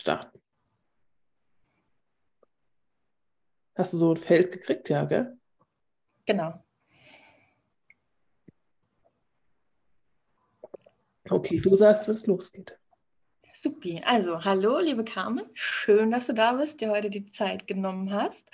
[0.00, 0.38] starten.
[3.74, 5.38] Hast du so ein Feld gekriegt, ja, gell?
[6.26, 6.64] Genau.
[11.30, 12.78] Okay, du sagst, wenn es losgeht.
[13.54, 14.00] Supi.
[14.04, 15.44] Also, hallo, liebe Carmen.
[15.54, 18.50] Schön, dass du da bist, dir heute die Zeit genommen hast.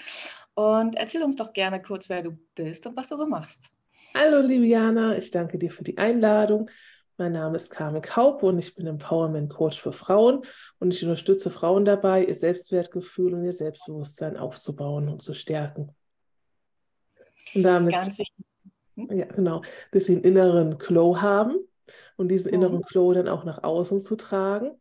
[0.54, 3.70] Und erzähl uns doch gerne kurz, wer du bist und was du so machst.
[4.14, 5.16] Hallo, liebe Jana.
[5.16, 6.70] Ich danke dir für die Einladung.
[7.16, 10.42] Mein Name ist Carmen Kaup und ich bin Empowerment Coach für Frauen
[10.80, 15.94] und ich unterstütze Frauen dabei, ihr Selbstwertgefühl und ihr Selbstbewusstsein aufzubauen und zu stärken.
[17.54, 18.44] Und damit, Ganz wichtig.
[18.96, 19.12] Hm?
[19.12, 19.62] Ja, genau,
[19.92, 21.56] dass sie einen inneren Glow haben
[22.16, 22.54] und diesen mhm.
[22.54, 24.72] inneren Glow dann auch nach außen zu tragen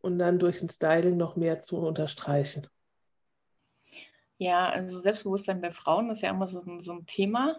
[0.00, 2.68] und dann durch ein Styling noch mehr zu unterstreichen.
[4.38, 7.56] Ja, also Selbstbewusstsein bei Frauen ist ja immer so so ein Thema.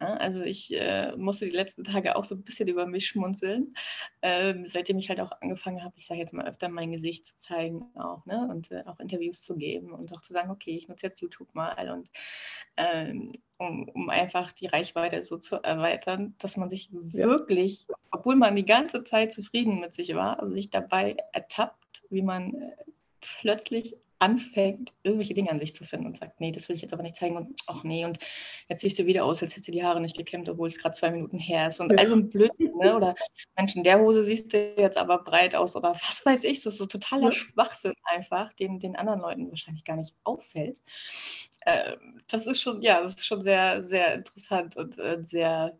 [0.00, 3.74] Also ich äh, musste die letzten Tage auch so ein bisschen über mich schmunzeln,
[4.22, 7.36] ähm, seitdem ich halt auch angefangen habe, ich sage jetzt mal öfter mein Gesicht zu
[7.36, 8.46] zeigen auch, ne?
[8.48, 11.52] Und äh, auch Interviews zu geben und auch zu sagen, okay, ich nutze jetzt YouTube
[11.52, 12.10] mal und
[12.76, 17.26] ähm, um, um, einfach die Reichweite so zu erweitern, dass man sich ja.
[17.26, 22.22] wirklich, obwohl man die ganze Zeit zufrieden mit sich war, also sich dabei ertappt, wie
[22.22, 22.76] man äh,
[23.20, 26.92] plötzlich anfängt, irgendwelche Dinge an sich zu finden und sagt, nee, das will ich jetzt
[26.92, 28.18] aber nicht zeigen und ach nee, und
[28.68, 30.96] jetzt siehst du wieder aus, als hättest du die Haare nicht gekämmt, obwohl es gerade
[30.96, 31.80] zwei Minuten her ist.
[31.80, 31.98] Und ja.
[31.98, 32.96] also ein Blödsinn, ne?
[32.96, 33.14] Oder
[33.56, 36.70] Mensch, in der Hose siehst du jetzt aber breit aus oder was weiß ich, so,
[36.70, 37.32] so totaler ja.
[37.32, 40.80] Schwachsinn einfach, den den anderen Leuten wahrscheinlich gar nicht auffällt.
[41.60, 41.96] Äh,
[42.28, 45.78] das ist schon, ja, das ist schon sehr, sehr interessant und ein sehr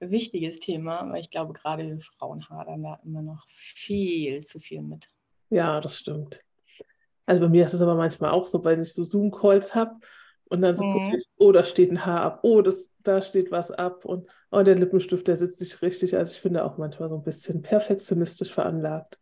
[0.00, 5.08] wichtiges Thema, weil ich glaube, gerade Frauen hadern da immer noch viel zu viel mit.
[5.50, 6.40] Ja, das stimmt.
[7.30, 10.00] Also bei mir ist es aber manchmal auch so, wenn ich so Zoom-Calls habe
[10.48, 11.04] und dann so mhm.
[11.04, 14.28] gucke ich, oh, da steht ein Haar ab, oh, das, da steht was ab und
[14.50, 16.16] oh, der Lippenstift, der sitzt nicht richtig.
[16.16, 19.20] Also ich finde auch manchmal so ein bisschen perfektionistisch veranlagt.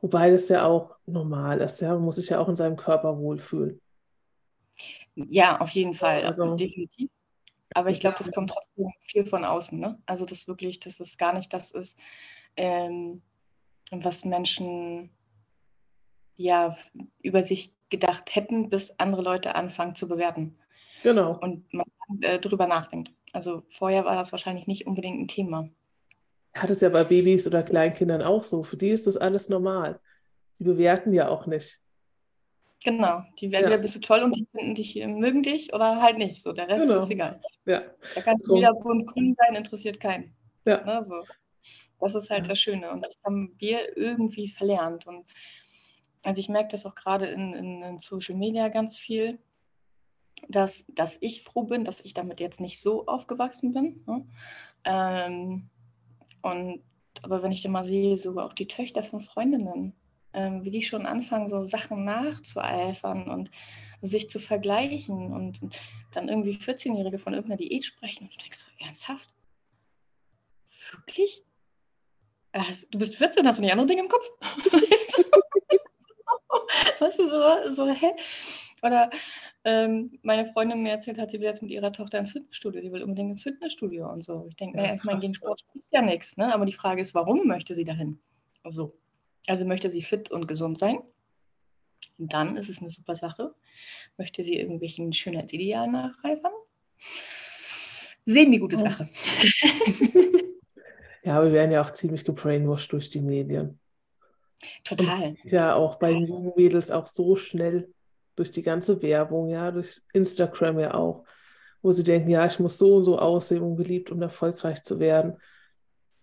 [0.00, 1.92] Wobei das ja auch normal ist, ja.
[1.92, 3.82] Man muss sich ja auch in seinem Körper wohlfühlen.
[5.14, 7.10] Ja, auf jeden Fall, also, definitiv.
[7.74, 9.78] Aber ich glaube, das kommt trotzdem viel von außen.
[9.78, 9.98] Ne?
[10.06, 11.98] Also das wirklich, dass es gar nicht das ist,
[12.56, 13.20] ähm,
[13.90, 15.10] was Menschen
[16.36, 16.76] ja
[17.22, 20.58] über sich gedacht hätten, bis andere Leute anfangen zu bewerten.
[21.02, 21.38] Genau.
[21.38, 21.86] Und man
[22.22, 23.12] äh, darüber nachdenkt.
[23.32, 25.68] Also vorher war das wahrscheinlich nicht unbedingt ein Thema.
[26.54, 28.62] Hat es ja bei Babys oder Kleinkindern auch so.
[28.62, 30.00] Für die ist das alles normal.
[30.58, 31.80] Die bewerten ja auch nicht.
[32.84, 33.78] Genau, die werden ja.
[33.78, 36.42] bist du toll und die finden dich, äh, mögen dich oder halt nicht.
[36.42, 37.00] So, der Rest genau.
[37.00, 37.40] ist egal.
[37.64, 37.82] Ja.
[38.14, 40.36] Da kannst du wieder bunt grün sein, interessiert keinen.
[40.66, 40.84] Ja.
[40.84, 41.24] Ne, so.
[41.98, 42.50] Das ist halt ja.
[42.50, 45.06] das Schöne und das haben wir irgendwie verlernt.
[45.06, 45.24] Und
[46.24, 49.38] also ich merke das auch gerade in, in, in, Social Media ganz viel,
[50.48, 54.02] dass, dass ich froh bin, dass ich damit jetzt nicht so aufgewachsen bin.
[54.06, 54.26] Ne?
[54.84, 55.70] Ähm,
[56.42, 56.82] und
[57.22, 59.94] aber wenn ich dann mal sehe, so auch die Töchter von Freundinnen,
[60.32, 63.50] ähm, wie die schon anfangen, so Sachen nachzueifern und
[64.02, 65.80] sich zu vergleichen und, und
[66.12, 69.28] dann irgendwie 14-Jährige von irgendeiner Diät sprechen und du denkst so, ernsthaft?
[70.92, 71.42] Wirklich?
[72.90, 74.28] Du bist 14, hast du nicht andere Dinge im Kopf?
[77.00, 78.12] weißt du, so, so hä?
[78.82, 79.10] Oder
[79.64, 82.92] ähm, meine Freundin mir erzählt hat, sie will jetzt mit ihrer Tochter ins Fitnessstudio, die
[82.92, 84.44] will unbedingt ins Fitnessstudio und so.
[84.48, 86.52] Ich denke, ja, naja, ich meine, gegen Sport ist ja nichts, ne?
[86.52, 88.18] aber die Frage ist, warum möchte sie dahin?
[88.68, 88.98] So.
[89.46, 90.98] Also möchte sie fit und gesund sein?
[92.18, 93.54] Dann ist es eine super Sache.
[94.16, 96.52] Möchte sie irgendwelchen Schönheitsidealen nachreifern?
[98.26, 99.08] Semi-gute Sache.
[101.24, 103.80] Ja, wir werden ja auch ziemlich gebrainwashed durch die Medien.
[104.84, 105.36] Total.
[105.44, 107.92] ja auch bei den jungen Mädels auch so schnell
[108.36, 111.24] durch die ganze Werbung, ja, durch Instagram ja auch,
[111.82, 114.98] wo sie denken, ja, ich muss so und so aussehen, um beliebt und erfolgreich zu
[114.98, 115.36] werden.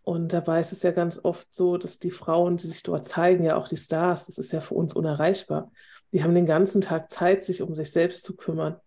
[0.04, 3.44] Und dabei ist es ja ganz oft so, dass die Frauen, die sich dort zeigen,
[3.44, 5.72] ja auch die Stars, das ist ja für uns unerreichbar.
[6.12, 8.78] Die haben den ganzen Tag Zeit, sich um sich selbst zu kümmern.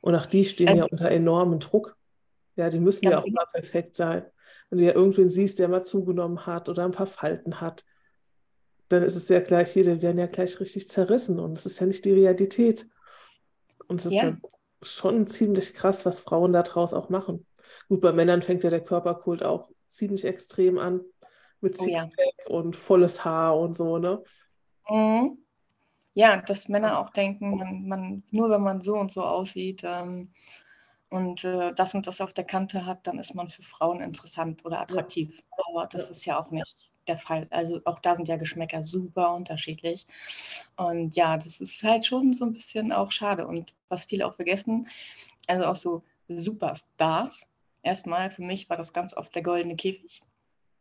[0.00, 1.96] Und auch die stehen also, ja unter enormem Druck.
[2.56, 3.42] Ja, die müssen ja auch genau.
[3.42, 4.24] immer perfekt sein.
[4.68, 7.84] Wenn du ja irgendwen siehst, der mal zugenommen hat oder ein paar Falten hat,
[8.90, 11.86] dann ist es ja gleich, die werden ja gleich richtig zerrissen und es ist ja
[11.86, 12.88] nicht die Realität.
[13.86, 14.24] Und es ist ja.
[14.24, 14.42] dann
[14.82, 17.46] schon ziemlich krass, was Frauen daraus auch machen.
[17.88, 21.02] Gut, bei Männern fängt ja der Körperkult auch ziemlich extrem an,
[21.60, 22.56] mit Sixpack oh, ja.
[22.56, 24.22] und volles Haar und so, ne?
[24.88, 25.38] Mhm.
[26.14, 30.32] Ja, dass Männer auch denken, man, man, nur wenn man so und so aussieht ähm,
[31.10, 34.64] und äh, das und das auf der Kante hat, dann ist man für Frauen interessant
[34.64, 35.38] oder attraktiv.
[35.38, 35.64] Ja.
[35.68, 36.10] Aber das ja.
[36.10, 37.46] ist ja auch nicht der Fall.
[37.50, 40.06] Also auch da sind ja Geschmäcker super unterschiedlich.
[40.76, 43.46] Und ja, das ist halt schon so ein bisschen auch schade.
[43.46, 44.88] Und was viele auch vergessen,
[45.46, 47.48] also auch so Superstars.
[47.82, 50.22] Erstmal für mich war das ganz oft der goldene Käfig.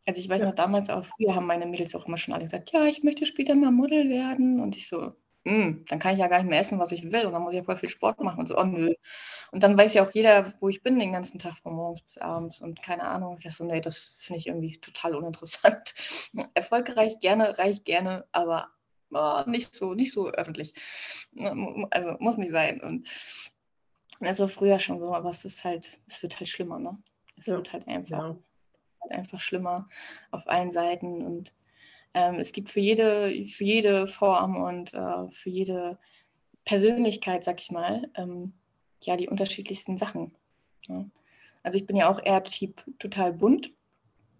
[0.05, 2.71] Also ich weiß noch damals auch, früher haben meine Mädels auch immer schon alle gesagt,
[2.71, 4.59] ja, ich möchte später mal Model werden.
[4.59, 5.13] Und ich so,
[5.45, 7.25] hm, dann kann ich ja gar nicht mehr essen, was ich will.
[7.25, 8.93] Und dann muss ich ja voll viel Sport machen und so, oh nö.
[9.51, 12.17] Und dann weiß ja auch jeder, wo ich bin den ganzen Tag von morgens bis
[12.17, 13.39] abends und keine Ahnung.
[13.41, 15.93] Ich so, nee, das finde ich irgendwie total uninteressant.
[16.53, 18.69] Erfolgreich gerne, reich gerne, aber
[19.11, 20.73] oh, nicht so, nicht so öffentlich.
[21.89, 22.81] Also muss nicht sein.
[22.81, 23.07] Und
[24.19, 26.97] also früher schon so, aber es ist halt, es wird halt schlimmer, ne?
[27.37, 27.55] Es ja.
[27.55, 28.19] wird halt einfach.
[28.19, 28.35] Ja
[29.01, 29.87] halt einfach schlimmer
[30.31, 31.25] auf allen Seiten.
[31.25, 31.51] Und
[32.13, 35.99] ähm, es gibt für jede, für jede Form und äh, für jede
[36.65, 38.53] Persönlichkeit, sag ich mal, ähm,
[39.03, 40.35] ja, die unterschiedlichsten Sachen.
[40.87, 41.05] Ja.
[41.63, 43.71] Also ich bin ja auch eher Typ total bunt.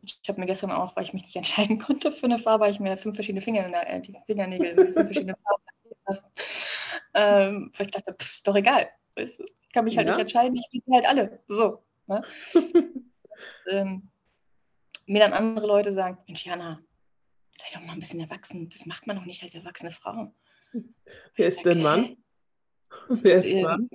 [0.04, 2.80] Ich habe mir gestern auch, weil ich mich nicht entscheiden konnte für eine Farbe, ich
[2.80, 5.63] mir fünf verschiedene Finger, äh, die Fingernägel mit fünf verschiedenen Farben
[6.07, 6.27] lassen.
[7.13, 8.89] Ähm, weil ich dachte, pff, ist doch egal.
[9.16, 9.38] Ich
[9.74, 10.13] kann mich halt ja.
[10.13, 11.44] nicht entscheiden, ich will halt alle.
[11.48, 11.83] So.
[12.07, 12.24] Ne?
[12.54, 13.04] und,
[13.69, 14.10] ähm,
[15.06, 16.80] mir dann andere Leute sagen, Mensch, Jana,
[17.59, 18.69] sei doch mal ein bisschen erwachsen.
[18.69, 20.33] Das macht man doch nicht als erwachsene Frau.
[21.35, 22.17] Wer ist denn Mann?
[23.09, 23.89] Wer ist äh, Mann?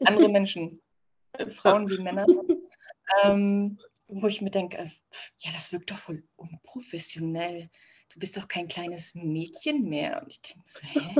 [0.00, 0.80] Andere Menschen,
[1.32, 2.26] äh, Frauen wie Männer.
[3.22, 4.90] Ähm, wo ich mir denke, äh,
[5.38, 7.70] ja, das wirkt doch voll unprofessionell.
[8.12, 10.22] Du bist doch kein kleines Mädchen mehr.
[10.22, 11.14] Und ich denke so, hä?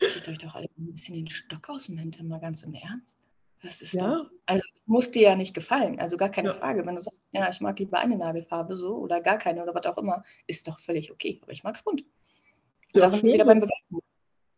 [0.06, 3.18] Zieht euch doch alle ein bisschen den Stock aus dem Hintern, mal ganz im Ernst.
[3.62, 4.14] Das ist ja.
[4.14, 6.54] doch, also es muss dir ja nicht gefallen, also gar keine ja.
[6.54, 6.84] Frage.
[6.84, 9.86] Wenn du sagst, ja, ich mag lieber eine Nagelfarbe so oder gar keine oder was
[9.86, 11.38] auch immer, ist doch völlig okay.
[11.42, 12.04] Aber ich mag es bunt.
[12.92, 13.98] Ja, da sind wir wieder beim Bewerten.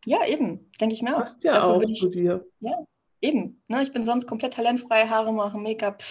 [0.05, 1.19] Ja, eben, denke ich mir auch.
[1.19, 2.45] Passt ja Dafür auch ich, zu dir.
[2.59, 2.83] Ja,
[3.21, 3.61] eben.
[3.67, 6.03] Ne, ich bin sonst komplett talentfrei, Haare machen, Make-up.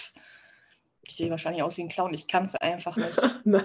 [1.06, 3.20] Ich sehe wahrscheinlich aus wie ein Clown, ich kann es einfach nicht.
[3.44, 3.62] Nein.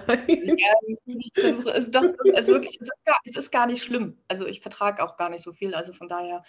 [1.34, 2.04] es, ist doch,
[2.34, 4.18] es, wirklich, es, ist gar, es ist gar nicht schlimm.
[4.28, 5.74] Also ich vertrage auch gar nicht so viel.
[5.74, 6.42] Also von daher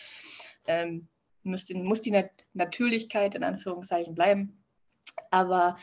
[0.65, 1.07] ähm,
[1.43, 2.23] müsste, muss die
[2.53, 4.63] Natürlichkeit in Anführungszeichen bleiben.
[5.29, 5.77] Aber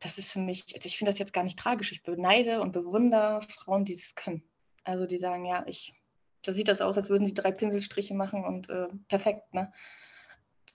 [0.00, 1.92] das ist für mich, also ich finde das jetzt gar nicht tragisch.
[1.92, 4.42] Ich beneide und bewundere Frauen, die das können.
[4.84, 5.94] Also die sagen, ja, ich,
[6.42, 9.72] da sieht das aus, als würden sie drei Pinselstriche machen und äh, perfekt, ne?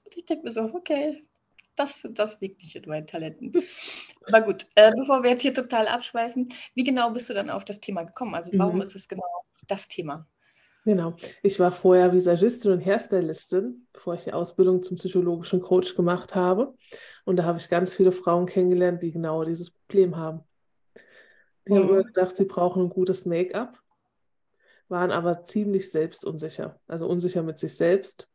[0.06, 1.26] Und ich denke mir so, okay,
[1.76, 3.52] das, das liegt nicht in meinen Talenten.
[4.28, 7.66] Aber gut, äh, bevor wir jetzt hier total abschweifen, wie genau bist du dann auf
[7.66, 8.34] das Thema gekommen?
[8.34, 8.82] Also warum mhm.
[8.82, 10.26] ist es genau das Thema?
[10.88, 11.18] Genau.
[11.44, 16.76] Ich war vorher Visagistin und Hairstylistin, bevor ich die Ausbildung zum psychologischen Coach gemacht habe.
[17.26, 20.46] Und da habe ich ganz viele Frauen kennengelernt, die genau dieses Problem haben.
[21.68, 21.78] Die mhm.
[21.80, 23.78] haben immer gedacht, sie brauchen ein gutes Make-up,
[24.88, 28.30] waren aber ziemlich selbstunsicher, also unsicher mit sich selbst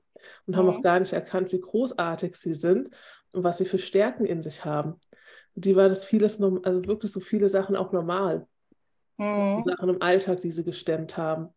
[0.45, 0.59] und mhm.
[0.59, 2.91] haben auch gar nicht erkannt, wie großartig sie sind
[3.33, 5.01] und was sie für Stärken in sich haben.
[5.55, 8.47] Die war das vieles, also wirklich so viele Sachen auch normal.
[9.17, 9.61] Mhm.
[9.61, 11.49] Sachen im Alltag, die sie gestemmt haben.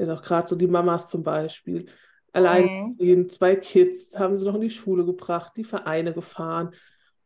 [0.00, 1.86] Jetzt auch gerade so die Mamas zum Beispiel.
[2.32, 3.28] Alleinerziehend, mhm.
[3.28, 6.74] zwei Kids, haben sie noch in die Schule gebracht, die Vereine gefahren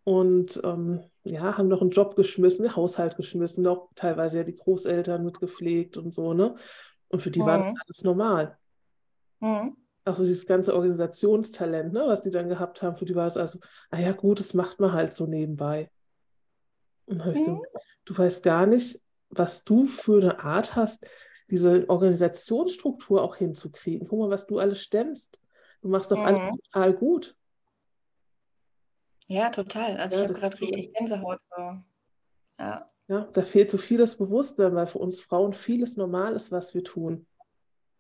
[0.03, 4.57] und ähm, ja, haben noch einen Job geschmissen, den Haushalt geschmissen, noch teilweise ja die
[4.57, 6.57] Großeltern mitgepflegt und so, ne?
[7.09, 7.47] Und für die mhm.
[7.47, 7.77] war das mhm.
[7.87, 8.59] alles normal.
[9.39, 9.77] Mhm.
[10.05, 13.37] Auch so dieses ganze Organisationstalent, ne, was die dann gehabt haben, für die war es
[13.37, 13.61] also,
[13.91, 15.91] ah ja, gut, das macht man halt so nebenbei.
[17.07, 17.63] Und dann ich so, mhm.
[18.05, 19.01] du weißt gar nicht,
[19.31, 21.07] was du für eine Art hast,
[21.51, 24.09] diese Organisationsstruktur auch hinzukriegen.
[24.09, 25.39] Guck mal, was du alles stemmst.
[25.83, 26.25] Du machst doch mhm.
[26.25, 27.37] alles total gut.
[29.27, 29.99] Ja, total.
[29.99, 31.41] Also ja, ich habe gerade richtig Gänsehaut.
[32.59, 32.87] Ja.
[33.09, 36.85] ja, da fehlt so vieles Bewusstsein, weil für uns Frauen vieles normal ist, was wir
[36.85, 37.27] tun.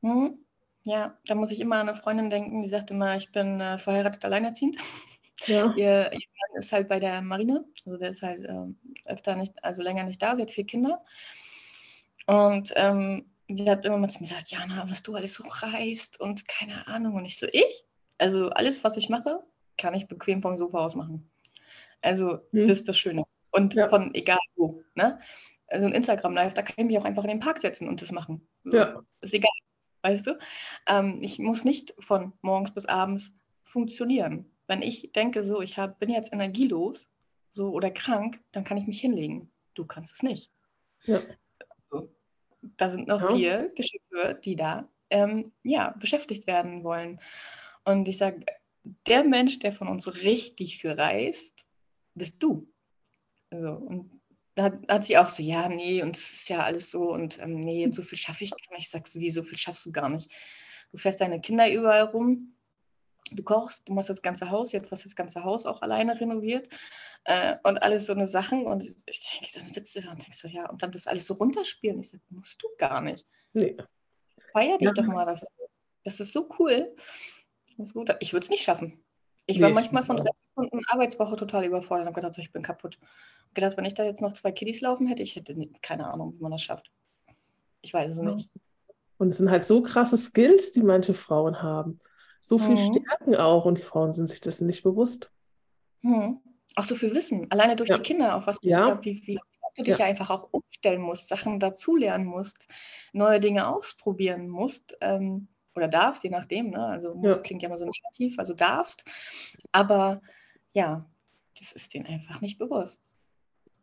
[0.00, 0.38] Mhm.
[0.84, 3.78] Ja, da muss ich immer an eine Freundin denken, die sagt immer, ich bin äh,
[3.78, 4.76] verheiratet alleinerziehend.
[5.46, 5.72] Ja.
[5.76, 6.20] ihr, ihr
[6.52, 8.74] Mann ist halt bei der Marine, also der ist halt äh,
[9.06, 11.02] öfter nicht, also länger nicht da, sie hat vier Kinder.
[12.26, 16.20] Und ähm, sie hat immer mal zu mir gesagt, Jana, was du alles so reißt
[16.20, 17.14] und keine Ahnung.
[17.14, 17.84] Und ich so, ich?
[18.18, 19.40] Also alles, was ich mache,
[19.76, 21.30] kann ich bequem vom Sofa aus machen.
[22.00, 22.66] Also hm.
[22.66, 23.24] das ist das Schöne.
[23.50, 23.88] Und ja.
[23.88, 24.82] von egal wo.
[24.94, 25.18] Ne?
[25.68, 28.12] Also ein Instagram-Live, da kann ich mich auch einfach in den Park setzen und das
[28.12, 28.46] machen.
[28.64, 29.02] So, ja.
[29.20, 29.50] Ist egal.
[30.02, 30.38] Weißt du?
[30.86, 33.32] Ähm, ich muss nicht von morgens bis abends
[33.62, 34.50] funktionieren.
[34.66, 37.06] Wenn ich denke, so, ich hab, bin jetzt energielos
[37.52, 39.50] so, oder krank, dann kann ich mich hinlegen.
[39.74, 40.50] Du kannst es nicht.
[41.04, 41.20] Ja
[42.76, 43.36] da sind noch ja.
[43.36, 47.20] vier Geschäfte, die da ähm, ja, beschäftigt werden wollen.
[47.84, 48.44] Und ich sage,
[49.06, 51.66] der Mensch, der von uns richtig viel reist,
[52.14, 52.68] bist du.
[53.50, 54.20] Also, und
[54.54, 57.40] da hat, hat, sie auch so, ja, nee, und es ist ja alles so und
[57.40, 58.86] ähm, nee, so viel schaffe ich gar nicht.
[58.86, 60.30] Ich sage so, wie, so viel schaffst du gar nicht.
[60.92, 62.53] Du fährst deine Kinder überall rum,
[63.34, 66.68] du kochst, du machst das ganze Haus, jetzt hast das ganze Haus auch alleine renoviert
[67.24, 68.66] äh, und alles so eine Sachen.
[68.66, 71.26] Und ich denke, dann sitzt du da und denkst so, ja, und dann das alles
[71.26, 72.00] so runterspielen.
[72.00, 73.26] Ich sage, musst du gar nicht.
[73.52, 73.76] Nee.
[74.52, 74.92] Feier dich ja.
[74.92, 75.48] doch mal dafür.
[76.04, 76.94] Das ist so cool.
[77.76, 78.14] Das ist gut.
[78.20, 79.02] Ich würde es nicht schaffen.
[79.46, 80.22] Ich war nee, manchmal von
[80.52, 82.98] Stunden Arbeitswoche total überfordert und habe gedacht, so, ich bin kaputt.
[83.48, 86.34] Ich gedacht, wenn ich da jetzt noch zwei Kiddies laufen hätte, ich hätte keine Ahnung,
[86.34, 86.90] wie man das schafft.
[87.82, 88.48] Ich weiß es nicht.
[89.18, 92.00] Und es sind halt so krasse Skills, die manche Frauen haben.
[92.46, 93.00] So viel mhm.
[93.00, 95.30] Stärken auch und die Frauen sind sich das nicht bewusst.
[96.02, 96.42] Mhm.
[96.76, 97.96] Auch so viel Wissen, alleine durch ja.
[97.96, 99.02] die Kinder, auf was ja.
[99.02, 99.40] wie, wie
[99.76, 100.04] du dich ja.
[100.04, 102.66] einfach auch umstellen musst, Sachen dazulernen musst,
[103.14, 106.72] neue Dinge ausprobieren musst ähm, oder darfst, je nachdem.
[106.72, 106.84] Ne?
[106.86, 109.04] Also muss klingt ja immer so negativ, also darfst.
[109.72, 110.20] Aber
[110.72, 111.06] ja,
[111.58, 113.00] das ist denen einfach nicht bewusst.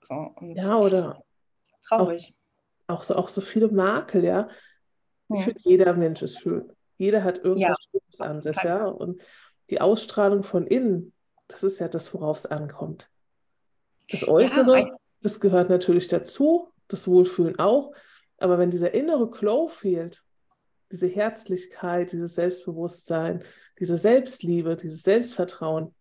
[0.04, 1.24] So, ja, oder
[1.84, 2.36] traurig.
[2.86, 4.50] Auch, auch, so, auch so viele Makel, ja.
[5.34, 5.46] Ich hm.
[5.46, 6.72] finde, jeder Mensch ist schön.
[7.02, 8.00] Jeder hat irgendwas ja.
[8.00, 8.86] Schönes an sich, ja.
[8.86, 9.20] Und
[9.72, 11.14] die Ausstrahlung von innen,
[11.48, 13.10] das ist ja das, worauf es ankommt.
[14.12, 17.92] Das Äußere, ja, das gehört natürlich dazu, das Wohlfühlen auch.
[18.38, 20.24] Aber wenn dieser innere Glow fehlt,
[20.92, 23.44] diese Herzlichkeit, dieses Selbstbewusstsein,
[23.80, 25.96] diese Selbstliebe, dieses Selbstvertrauen,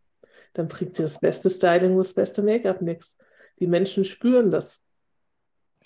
[0.53, 3.17] dann bringt dir das beste Styling und das beste Make-up nichts.
[3.59, 4.83] Die Menschen spüren das.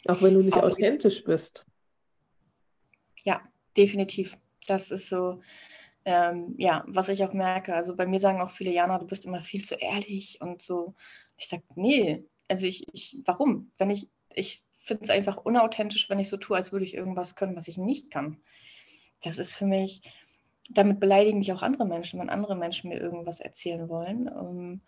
[0.08, 1.64] Auch wenn du nicht also, authentisch bist.
[3.22, 3.40] Ja,
[3.76, 4.36] definitiv.
[4.66, 5.40] Das ist so,
[6.04, 7.74] ähm, ja, was ich auch merke.
[7.74, 10.94] Also bei mir sagen auch viele, Jana, du bist immer viel zu ehrlich und so.
[11.36, 13.70] Ich sage, nee, also ich, ich, warum?
[13.78, 17.36] Wenn ich, ich finde es einfach unauthentisch, wenn ich so tue, als würde ich irgendwas
[17.36, 18.38] können, was ich nicht kann.
[19.22, 20.02] Das ist für mich,
[20.70, 24.28] damit beleidigen mich auch andere Menschen, wenn andere Menschen mir irgendwas erzählen wollen.
[24.28, 24.80] Um, ähm,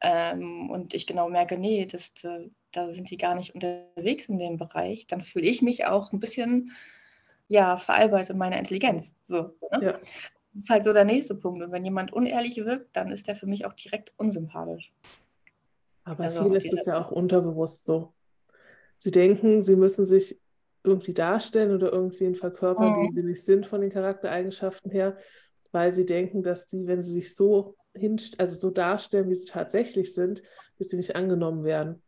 [0.00, 2.40] ähm, und ich genau merke, nee, das, da,
[2.72, 6.20] da sind die gar nicht unterwegs in dem Bereich, dann fühle ich mich auch ein
[6.20, 6.72] bisschen
[7.48, 9.14] ja, veralbert in meiner Intelligenz.
[9.24, 9.80] So, ne?
[9.82, 9.92] ja.
[9.92, 11.62] Das ist halt so der nächste Punkt.
[11.62, 14.92] Und wenn jemand unehrlich wirkt, dann ist der für mich auch direkt unsympathisch.
[16.04, 18.12] Aber also viel ist es ja auch unterbewusst so.
[18.96, 20.40] Sie denken, sie müssen sich
[20.82, 23.06] irgendwie darstellen oder irgendwie verkörpern, mhm.
[23.06, 25.18] die sie nicht sind von den Charaktereigenschaften her,
[25.72, 27.76] weil sie denken, dass die, wenn sie sich so
[28.38, 30.42] also so darstellen, wie sie tatsächlich sind,
[30.78, 32.02] dass sie nicht angenommen werden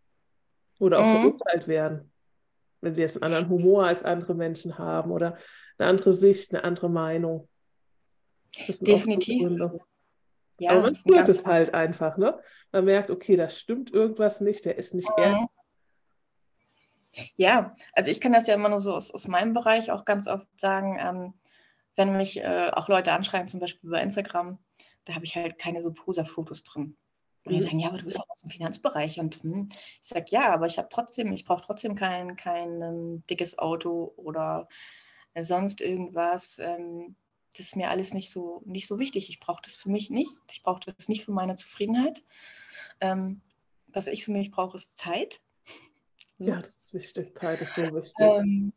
[0.79, 1.23] oder auch mhm.
[1.23, 2.08] verurteilt werden
[2.81, 5.37] wenn sie jetzt einen anderen Humor als andere Menschen haben oder
[5.79, 7.49] eine andere Sicht, eine andere Meinung.
[8.81, 9.51] Definitiv.
[10.61, 12.41] Ja, Aber man spürt es halt einfach, ne?
[12.73, 15.23] Man merkt, okay, da stimmt irgendwas nicht, der ist nicht mhm.
[15.23, 15.47] ehrlich.
[17.37, 20.27] Ja, also ich kann das ja immer nur so aus, aus meinem Bereich auch ganz
[20.27, 21.35] oft sagen, ähm,
[21.97, 24.59] wenn mich äh, auch Leute anschreiben, zum Beispiel über Instagram,
[25.05, 26.97] da habe ich halt keine so Poser-Fotos drin.
[27.49, 27.65] Und die mhm.
[27.65, 29.19] sagen, ja, aber du bist auch aus dem Finanzbereich.
[29.19, 33.23] Und hm, ich sage, ja, aber ich habe trotzdem, ich brauche trotzdem kein, kein ähm,
[33.29, 34.69] dickes Auto oder
[35.35, 36.59] äh, sonst irgendwas.
[36.59, 37.17] Ähm,
[37.57, 39.31] das ist mir alles nicht so, nicht so wichtig.
[39.31, 40.31] Ich brauche das für mich nicht.
[40.51, 42.23] Ich brauche das nicht für meine Zufriedenheit.
[43.01, 43.41] Ähm,
[43.89, 45.41] was ich für mich brauche, ist Zeit.
[46.39, 46.51] So.
[46.51, 47.37] Ja, das ist wichtig.
[47.39, 48.15] Zeit ist so wichtig.
[48.21, 48.73] Ähm,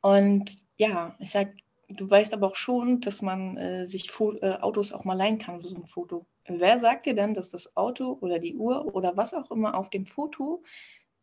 [0.00, 1.56] und ja, ich sage,
[1.88, 5.38] du weißt aber auch schon, dass man äh, sich Fo äh, Autos auch mal leihen
[5.38, 6.26] kann, so ein Foto.
[6.46, 9.90] Wer sagt dir denn, dass das Auto oder die Uhr oder was auch immer auf
[9.90, 10.62] dem Foto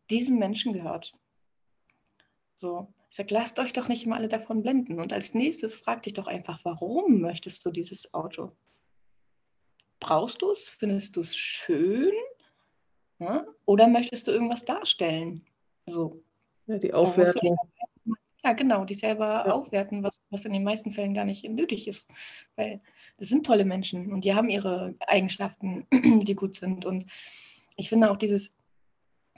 [0.08, 1.12] diesem Menschen gehört?
[2.54, 5.00] So, ich sage, lasst euch doch nicht immer alle davon blenden.
[5.00, 8.52] Und als nächstes frag dich doch einfach, warum möchtest du dieses Auto?
[9.98, 10.68] Brauchst du es?
[10.68, 12.12] Findest du es schön?
[13.18, 13.46] Ja?
[13.66, 15.44] Oder möchtest du irgendwas darstellen?
[15.86, 16.22] So.
[16.66, 17.58] Ja, die Aufwertung.
[18.42, 19.52] Ja, genau, die selber ja.
[19.52, 22.08] aufwerten, was, was in den meisten Fällen gar nicht nötig ist.
[22.56, 22.80] Weil
[23.18, 26.84] das sind tolle Menschen und die haben ihre Eigenschaften, die gut sind.
[26.84, 27.06] Und
[27.76, 28.52] ich finde auch dieses,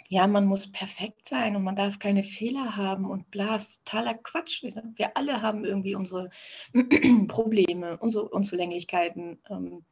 [0.08, 4.14] ja, man muss perfekt sein und man darf keine Fehler haben und bla, ist totaler
[4.14, 4.62] Quatsch.
[4.62, 6.30] Wir alle haben irgendwie unsere
[7.28, 9.84] Probleme, unsere Unzulänglichkeiten, ähm,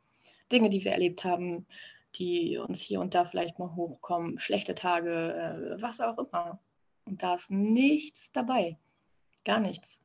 [0.52, 1.66] Dinge, die wir erlebt haben,
[2.16, 6.60] die uns hier und da vielleicht mal hochkommen, schlechte Tage, äh, was auch immer.
[7.06, 8.76] Und da ist nichts dabei.
[9.44, 9.98] Gar nichts.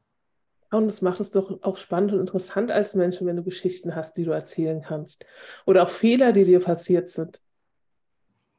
[0.72, 4.18] Und es macht es doch auch spannend und interessant als Mensch, wenn du Geschichten hast,
[4.18, 5.25] die du erzählen kannst.
[5.65, 7.39] Oder auch Fehler, die dir passiert sind.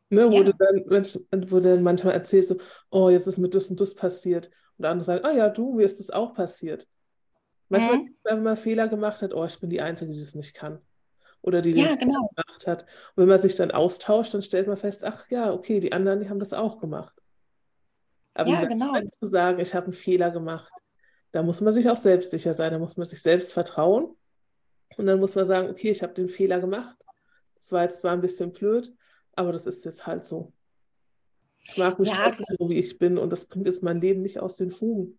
[0.09, 0.45] Ne, wo, ja.
[0.45, 2.57] du dann, wo du dann manchmal erzählst, so,
[2.91, 4.51] oh, jetzt ist mir das und das passiert.
[4.79, 6.87] Und andere sagen, ah ja, du, mir ist das auch passiert.
[7.69, 8.17] Manchmal, mhm.
[8.23, 10.79] wenn man Fehler gemacht hat, oh, ich bin die Einzige, die das nicht kann.
[11.43, 12.29] Oder die ja, den genau.
[12.29, 12.83] gemacht hat.
[13.15, 16.21] Und wenn man sich dann austauscht, dann stellt man fest, ach ja, okay, die anderen,
[16.21, 17.21] die haben das auch gemacht.
[18.37, 18.93] Aber ja, genau.
[19.01, 20.71] zu sagen, ich habe einen Fehler gemacht,
[21.33, 24.15] da muss man sich auch selbstsicher sein, da muss man sich selbst vertrauen.
[24.97, 26.97] Und dann muss man sagen, okay, ich habe den Fehler gemacht.
[27.57, 28.93] Das war jetzt zwar ein bisschen blöd,
[29.33, 30.53] aber das ist jetzt halt so.
[31.65, 34.39] Ich mag mich ja, so, wie ich bin und das bringt jetzt mein Leben nicht
[34.39, 35.19] aus den Fugen.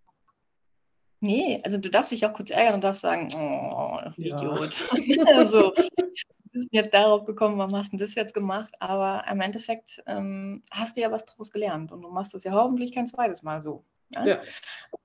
[1.19, 4.73] Nee, also du darfst dich auch kurz ärgern und darfst sagen, oh, Idiot.
[5.05, 5.71] Ja.
[6.57, 8.73] bist jetzt darauf gekommen, warum hast du das jetzt gemacht?
[8.79, 12.51] Aber im Endeffekt ähm, hast du ja was daraus gelernt und du machst es ja
[12.51, 13.83] hoffentlich kein zweites Mal so.
[14.09, 14.25] Ja.
[14.25, 14.41] ja.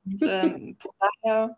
[0.04, 0.92] Und ähm, von
[1.23, 1.56] daher,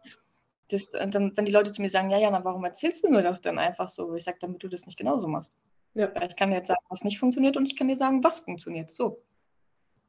[0.68, 3.40] das, dann, wenn die Leute zu mir sagen, ja, Jana, warum erzählst du mir das
[3.40, 4.14] denn einfach so?
[4.14, 5.52] Ich sage, damit du das nicht genauso machst.
[5.94, 6.10] Ja.
[6.22, 8.90] Ich kann jetzt sagen, was nicht funktioniert und ich kann dir sagen, was funktioniert.
[8.90, 9.22] So.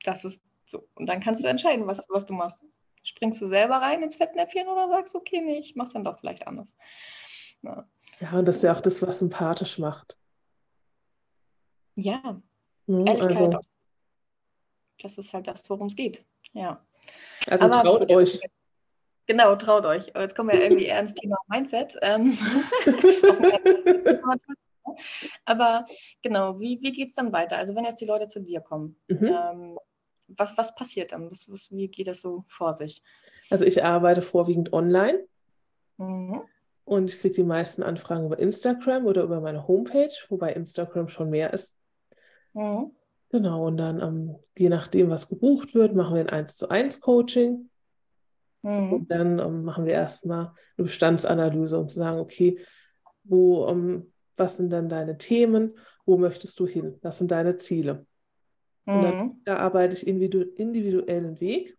[0.03, 0.87] Das ist so.
[0.95, 2.63] Und dann kannst du entscheiden, was, was du machst.
[3.03, 6.47] Springst du selber rein ins Fettnäpfchen oder sagst, okay, nee, ich mach's dann doch vielleicht
[6.47, 6.75] anders.
[7.61, 7.87] Ja.
[8.19, 10.17] Ja, und das ist ja auch das, was sympathisch macht.
[11.95, 12.41] Ja.
[12.87, 13.37] Mhm, Ehrlichkeit.
[13.37, 13.59] Also.
[15.01, 16.23] Das ist halt das, worum es geht.
[16.53, 16.85] Ja.
[17.47, 18.39] Also Aber traut euch.
[19.27, 20.13] Genau, traut euch.
[20.15, 21.97] Aber jetzt kommen wir irgendwie eher ins Thema Mindset.
[22.01, 22.37] Ähm,
[25.45, 25.85] Aber
[26.21, 27.57] genau, wie, wie geht es dann weiter?
[27.57, 29.25] Also wenn jetzt die Leute zu dir kommen, mhm.
[29.25, 29.79] ähm,
[30.27, 31.31] was, was passiert dann?
[31.31, 33.01] Was, was, wie geht das so vor sich?
[33.49, 35.25] Also ich arbeite vorwiegend online
[35.97, 36.41] mhm.
[36.85, 41.31] Und ich kriege die meisten Anfragen über Instagram oder über meine Homepage, wobei Instagram schon
[41.31, 41.75] mehr ist.
[42.53, 42.91] Mhm.
[43.31, 47.01] Genau, und dann ähm, je nachdem, was gebucht wird, machen wir ein 1 zu 1
[47.01, 47.69] Coaching.
[48.61, 48.93] Mhm.
[48.93, 52.59] Und dann ähm, machen wir erstmal eine Bestandsanalyse, um zu sagen, okay,
[53.23, 55.75] wo, ähm, was sind dann deine Themen,
[56.05, 58.05] wo möchtest du hin, was sind deine Ziele.
[58.85, 59.41] Und dann mhm.
[59.45, 61.75] da arbeite ich individu individuellen Weg,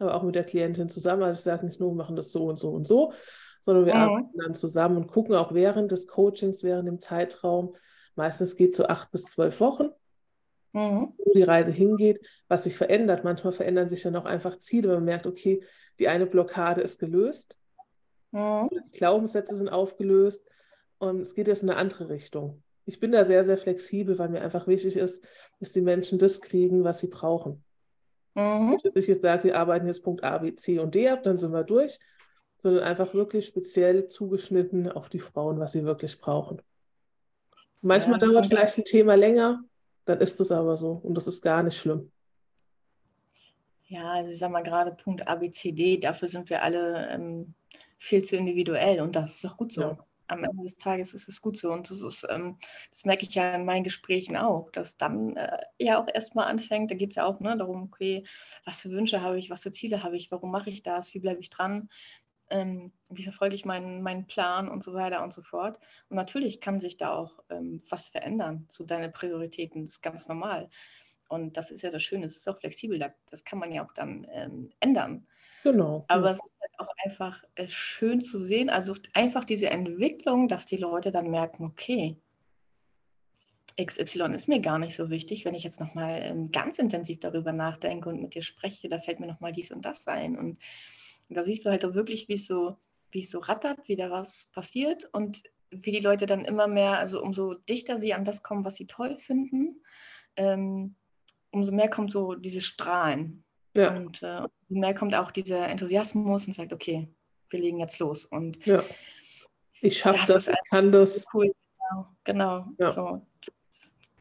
[0.00, 1.22] aber auch mit der Klientin zusammen.
[1.22, 3.12] Also ich sage nicht nur, wir machen das so und so und so,
[3.60, 4.00] sondern wir mhm.
[4.00, 7.76] arbeiten dann zusammen und gucken auch während des Coachings, während dem Zeitraum,
[8.16, 9.90] meistens geht es so acht bis zwölf Wochen,
[10.72, 11.12] mhm.
[11.18, 13.24] wo die Reise hingeht, was sich verändert.
[13.24, 15.62] Manchmal verändern sich dann auch einfach Ziele, wenn man merkt, okay,
[15.98, 17.58] die eine Blockade ist gelöst,
[18.32, 18.68] mhm.
[18.70, 20.48] die Glaubenssätze sind aufgelöst
[20.98, 22.62] und es geht jetzt in eine andere Richtung.
[22.86, 25.22] Ich bin da sehr, sehr flexibel, weil mir einfach wichtig ist,
[25.60, 27.62] dass die Menschen das kriegen, was sie brauchen.
[28.34, 28.76] Mhm.
[28.82, 31.38] Dass ich jetzt sage, wir arbeiten jetzt Punkt A, B, C und D ab, dann
[31.38, 31.98] sind wir durch,
[32.58, 36.62] sondern einfach wirklich speziell zugeschnitten auf die Frauen, was sie wirklich brauchen.
[37.82, 39.64] Manchmal ja, dauert vielleicht ein Thema länger,
[40.04, 42.10] dann ist es aber so und das ist gar nicht schlimm.
[43.88, 47.08] Ja, also ich sage mal gerade Punkt A, B, C, D, dafür sind wir alle
[47.08, 47.54] ähm,
[47.98, 49.80] viel zu individuell und das ist auch gut so.
[49.80, 49.98] Ja
[50.30, 51.72] am Ende des Tages ist es gut so.
[51.72, 52.58] Und das ist, ähm,
[52.90, 56.90] das merke ich ja in meinen Gesprächen auch, dass dann äh, ja auch erstmal anfängt,
[56.90, 58.24] da geht es ja auch ne, darum, okay,
[58.64, 61.20] was für Wünsche habe ich, was für Ziele habe ich, warum mache ich das, wie
[61.20, 61.88] bleibe ich dran,
[62.50, 65.78] ähm, wie verfolge ich meinen, meinen Plan und so weiter und so fort.
[66.08, 70.28] Und natürlich kann sich da auch ähm, was verändern, so deine Prioritäten, das ist ganz
[70.28, 70.68] normal.
[71.28, 72.98] Und das ist ja das Schöne, es ist auch flexibel,
[73.30, 75.26] das kann man ja auch dann ähm, ändern.
[75.62, 76.04] Genau.
[76.08, 76.32] Aber ja.
[76.32, 81.12] es ist auch einfach äh, schön zu sehen, also einfach diese Entwicklung, dass die Leute
[81.12, 82.16] dann merken, okay,
[83.84, 87.52] XY ist mir gar nicht so wichtig, wenn ich jetzt nochmal ähm, ganz intensiv darüber
[87.52, 90.38] nachdenke und mit dir spreche, da fällt mir nochmal dies und das ein.
[90.38, 90.58] Und
[91.28, 92.76] da siehst du halt auch wirklich, wie es so,
[93.14, 97.22] es so rattert, wie da was passiert und wie die Leute dann immer mehr, also
[97.22, 99.80] umso dichter sie an das kommen, was sie toll finden,
[100.36, 100.96] ähm,
[101.50, 103.44] umso mehr kommt so dieses Strahlen.
[103.74, 103.94] Ja.
[103.96, 107.08] Und äh, mehr kommt auch dieser Enthusiasmus und sagt, okay,
[107.50, 108.24] wir legen jetzt los.
[108.24, 108.82] Und ja.
[109.80, 111.24] ich schaffe das, das ich kann das.
[111.32, 111.52] Cool.
[111.90, 112.66] Genau, genau.
[112.78, 112.90] Ja.
[112.90, 113.26] So,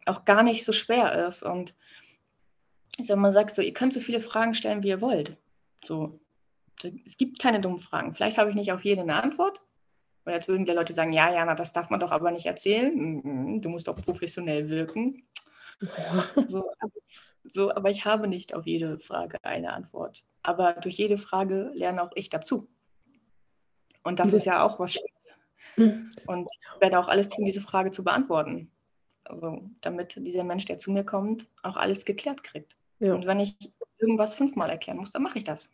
[0.05, 1.43] auch gar nicht so schwer ist.
[1.43, 1.73] Und
[2.97, 5.37] also man sagt so, ihr könnt so viele Fragen stellen, wie ihr wollt.
[5.83, 6.19] So,
[7.05, 8.13] es gibt keine dummen Fragen.
[8.13, 9.61] Vielleicht habe ich nicht auf jede eine Antwort.
[10.25, 12.93] Und jetzt würden die Leute sagen, ja, Jana, das darf man doch aber nicht erzählen.
[12.95, 15.23] Mhm, du musst doch professionell wirken.
[15.81, 16.45] Ja.
[16.47, 16.71] So,
[17.43, 20.23] so, aber ich habe nicht auf jede Frage eine Antwort.
[20.43, 22.67] Aber durch jede Frage lerne auch ich dazu.
[24.03, 24.37] Und das ja.
[24.37, 25.09] ist ja auch was Schönes.
[25.75, 26.11] Mhm.
[26.27, 28.71] Und ich werde auch alles tun, diese Frage zu beantworten.
[29.23, 32.75] Also, damit dieser Mensch, der zu mir kommt, auch alles geklärt kriegt.
[32.99, 33.13] Ja.
[33.13, 33.55] Und wenn ich
[33.99, 35.69] irgendwas fünfmal erklären muss, dann mache ich das.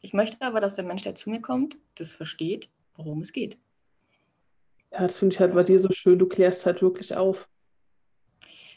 [0.00, 3.58] Ich möchte aber, dass der Mensch, der zu mir kommt, das versteht, worum es geht.
[4.92, 6.18] Ja, das finde ich halt bei dir so schön.
[6.18, 7.48] Du klärst halt wirklich auf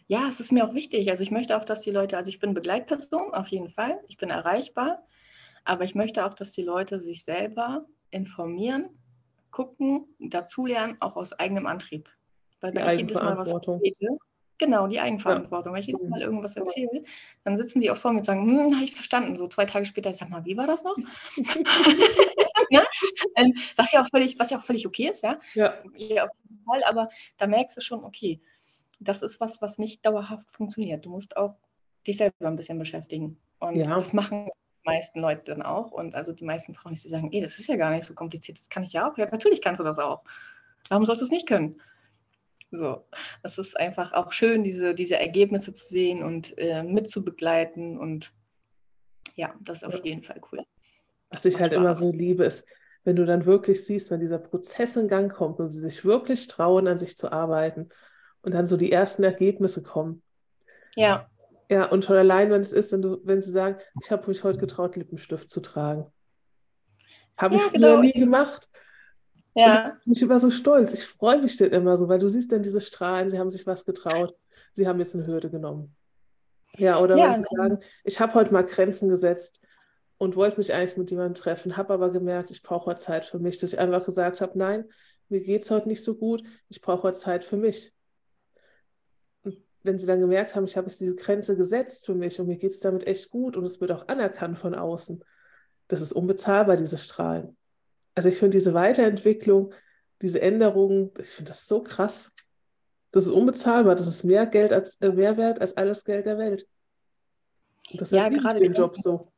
[0.08, 1.10] ja, es ist mir auch wichtig.
[1.10, 4.18] Also ich möchte auch, dass die Leute, also ich bin Begleitperson auf jeden Fall, ich
[4.18, 5.06] bin erreichbar,
[5.64, 8.90] aber ich möchte auch, dass die Leute sich selber informieren,
[9.52, 12.10] gucken, dazulernen, auch aus eigenem Antrieb.
[12.60, 14.18] Weil wenn ich jedes Mal was erzähle,
[14.58, 15.72] genau, die Eigenverantwortung.
[15.72, 15.76] Ja.
[15.76, 17.04] Wenn ich jedes Mal irgendwas erzähle,
[17.44, 19.38] dann sitzen die auch vor mir und sagen, hm, habe ich verstanden.
[19.38, 20.96] So zwei Tage später, ich sag mal, wie war das noch?
[22.70, 22.84] ja?
[23.36, 25.40] Ähm, was, ja auch völlig, was ja auch völlig okay ist, ja.
[25.54, 25.74] Ja.
[25.96, 28.42] ja auf jeden Fall, aber da merkst du schon, okay,
[29.00, 31.06] das ist was, was nicht dauerhaft funktioniert.
[31.06, 31.56] Du musst auch
[32.06, 33.38] dich selber ein bisschen beschäftigen.
[33.60, 33.96] Und ja.
[33.96, 35.92] das machen die meisten Leute dann auch.
[35.92, 38.58] Und also die meisten Frauen, die sagen, ey, das ist ja gar nicht so kompliziert,
[38.58, 39.18] das kann ich ja auch.
[39.18, 40.24] Ja, natürlich kannst du das auch.
[40.90, 41.82] Warum sollst du es nicht können?
[42.72, 43.06] So,
[43.44, 48.00] es ist einfach auch schön, diese, diese Ergebnisse zu sehen und äh, mitzubegleiten.
[48.00, 48.34] Und
[49.36, 50.04] ja, das ist auf ja.
[50.04, 50.64] jeden Fall cool.
[51.30, 51.78] Was ich halt Spaß.
[51.78, 52.66] immer so liebe, ist,
[53.04, 56.48] wenn du dann wirklich siehst, wenn dieser Prozess in Gang kommt und sie sich wirklich
[56.48, 57.90] trauen, an sich zu arbeiten
[58.44, 60.22] und dann so die ersten Ergebnisse kommen.
[60.96, 61.28] Ja.
[61.70, 64.44] Ja, und schon allein, wenn es ist, wenn du, wenn sie sagen, ich habe mich
[64.44, 66.06] heute getraut, Lippenstift zu tragen.
[67.38, 68.00] Habe ja, ich früher genau.
[68.02, 68.70] nie gemacht.
[69.56, 69.98] Ja.
[70.06, 70.94] Ich bin immer so stolz.
[70.94, 73.66] Ich freue mich dann immer so, weil du siehst dann diese Strahlen, sie haben sich
[73.66, 74.36] was getraut,
[74.74, 75.96] sie haben jetzt eine Hürde genommen.
[76.78, 79.60] Ja, oder Ja, wenn sie sagen, ich habe heute mal Grenzen gesetzt
[80.18, 83.40] und wollte mich eigentlich mit jemandem treffen, habe aber gemerkt, ich brauche heute Zeit für
[83.40, 84.86] mich, dass ich einfach gesagt habe, nein,
[85.30, 87.94] mir geht es heute nicht so gut, ich brauche heute Zeit für mich.
[89.84, 92.58] Wenn sie dann gemerkt haben, ich habe jetzt diese Grenze gesetzt für mich und mir
[92.58, 95.24] geht es damit echt gut und es wird auch anerkannt von außen,
[95.90, 97.58] das ist unbezahlbar, diese Strahlen.
[98.16, 99.74] Also ich finde diese Weiterentwicklung,
[100.22, 102.32] diese Änderungen, ich finde das so krass.
[103.12, 103.96] Das ist unbezahlbar.
[103.96, 106.68] Das ist mehr Geld als äh, mehr wert als alles Geld der Welt.
[107.92, 109.32] Und deshalb Ja, gerade den Job so.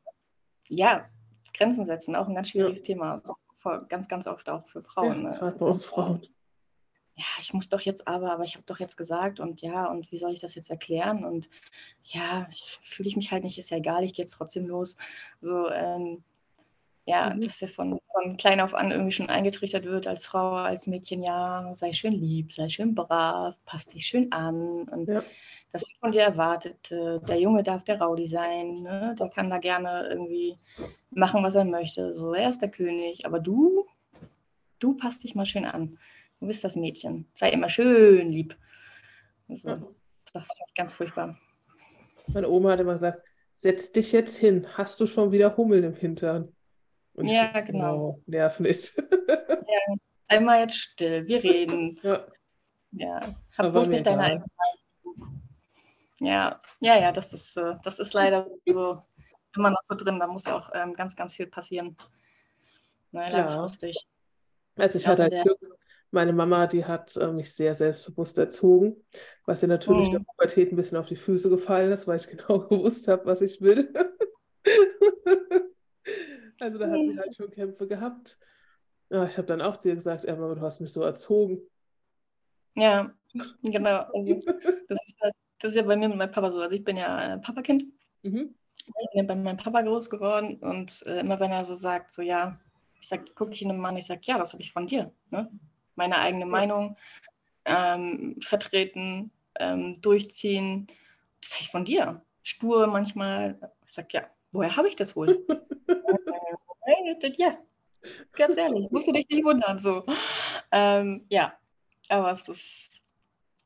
[0.68, 1.08] Ja,
[1.54, 3.12] Grenzen setzen, auch ein ganz Ja, schwieriges Thema.
[3.12, 5.22] Also vor, ganz, ganz oft auch für ja, Frauen.
[5.24, 5.30] Ne?
[5.30, 6.26] Es gerade bei uns Frauen.
[7.16, 10.10] Ja, ich muss doch jetzt aber, aber ich habe doch jetzt gesagt und ja, und
[10.12, 11.24] wie soll ich das jetzt erklären?
[11.24, 11.48] Und
[12.04, 12.46] ja,
[12.82, 14.96] fühle ich mich halt nicht, ist ja egal, ich gehe jetzt trotzdem los.
[15.40, 16.22] So, ähm,
[17.06, 17.40] ja, Mhm.
[17.42, 21.22] dass ja von, von klein auf an irgendwie schon eingetrichtert wird als Frau, als Mädchen,
[21.22, 24.82] ja, sei schön lieb, sei schön brav, passt dich schön an.
[24.88, 25.22] Und Ja,
[25.72, 26.90] das wird von dir erwartet.
[26.92, 29.14] äh, Der Junge darf der Rowdy sein, ne?
[29.18, 30.58] der kann da gerne irgendwie
[31.10, 32.12] machen, was er möchte.
[32.14, 33.24] So, er ist der König.
[33.26, 33.86] Aber du,
[34.80, 35.98] du passt dich mal schön an.
[36.40, 37.26] Du bist das Mädchen.
[37.34, 38.56] Sei immer schön lieb.
[39.48, 39.78] Also, ja.
[40.32, 41.38] das ist ganz furchtbar.
[42.28, 43.22] Meine Oma hat immer gesagt,
[43.54, 44.66] setz dich jetzt hin.
[44.74, 46.52] Hast du schon wieder Hummeln im Hintern?
[47.14, 47.96] Und ich Ja, genau.
[47.96, 48.94] oh, nerv nicht.
[49.28, 49.96] Ja,
[50.28, 51.98] einmal jetzt still, wir reden.
[52.02, 52.26] Ja,
[52.92, 53.20] Ja,
[53.58, 54.44] hab bloß nicht deine eigene.
[56.20, 59.02] Ja, ja, ja, das ist, äh, das ist leider so
[59.56, 60.20] immer noch so drin.
[60.20, 61.96] Da muss auch ähm, ganz, ganz viel passieren.
[63.10, 64.06] Ne, Ja, langfristig.
[64.76, 65.42] also ich hatte halt.
[65.42, 65.58] Glück.
[66.10, 68.96] Meine Mama, die hat äh, mich sehr selbstbewusst erzogen,
[69.44, 70.20] was ihr natürlich in der.
[70.20, 73.60] Pubertät ein bisschen auf die Füße gefallen ist, weil ich genau gewusst habe, was ich
[73.60, 73.92] will.
[76.58, 78.38] Also da hat sie halt schon Kämpfe gehabt.
[79.10, 81.60] Ja, ich habe dann auch zu ihr gesagt, ja, Mama, du hast mich so erzogen.
[82.74, 83.12] Ja,
[83.62, 84.04] genau.
[84.14, 84.42] Also
[84.88, 86.60] das ist, halt, das ist ja bei mir mit meinem Papa so.
[86.60, 87.84] Also ich bin ja äh, Papakind.
[88.22, 88.54] Mhm.
[88.78, 92.12] Ich bin ja bei meinem Papa groß geworden und äh, immer wenn er so sagt,
[92.12, 92.58] so ja,
[93.00, 95.12] ich sag, guck ich ihn im Mann, ich sag, ja, das habe ich von dir.
[95.30, 95.50] Ne?
[95.96, 96.46] Meine eigene.
[96.46, 96.96] Meinung
[97.64, 100.86] ähm, vertreten, ähm, durchziehen,
[101.40, 102.22] das habe ich von dir.
[102.42, 103.58] Stur manchmal.
[103.84, 105.44] Ich sag, ja, woher habe ich das wohl?
[107.36, 107.58] Ja,
[108.32, 109.78] ganz ehrlich, musst du dich nicht wundern.
[109.78, 110.06] So.
[110.70, 111.58] Ähm, ja,
[112.08, 113.02] aber es ist,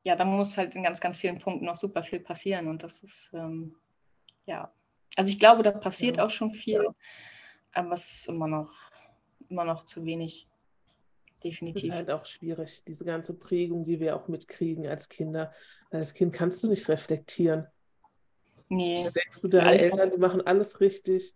[0.02, 3.02] ja, da muss halt in ganz, ganz vielen Punkten noch super viel passieren und das
[3.02, 3.76] ist, ähm,
[4.46, 4.72] ja.
[5.16, 6.24] Also ich glaube, da passiert Ja.
[6.24, 6.88] auch schon viel,
[7.74, 8.72] aber es ist immer noch,
[9.50, 10.48] immer noch zu wenig,
[11.64, 11.90] Es ist definitiv.
[11.90, 15.52] halt auch schwierig, diese ganze Prägung, die wir auch mitkriegen als Kinder.
[15.90, 17.66] Als Kind kannst du nicht reflektieren.
[19.02, 21.34] Da Nee, denkst du, deine alles Eltern, die machen alles richtig.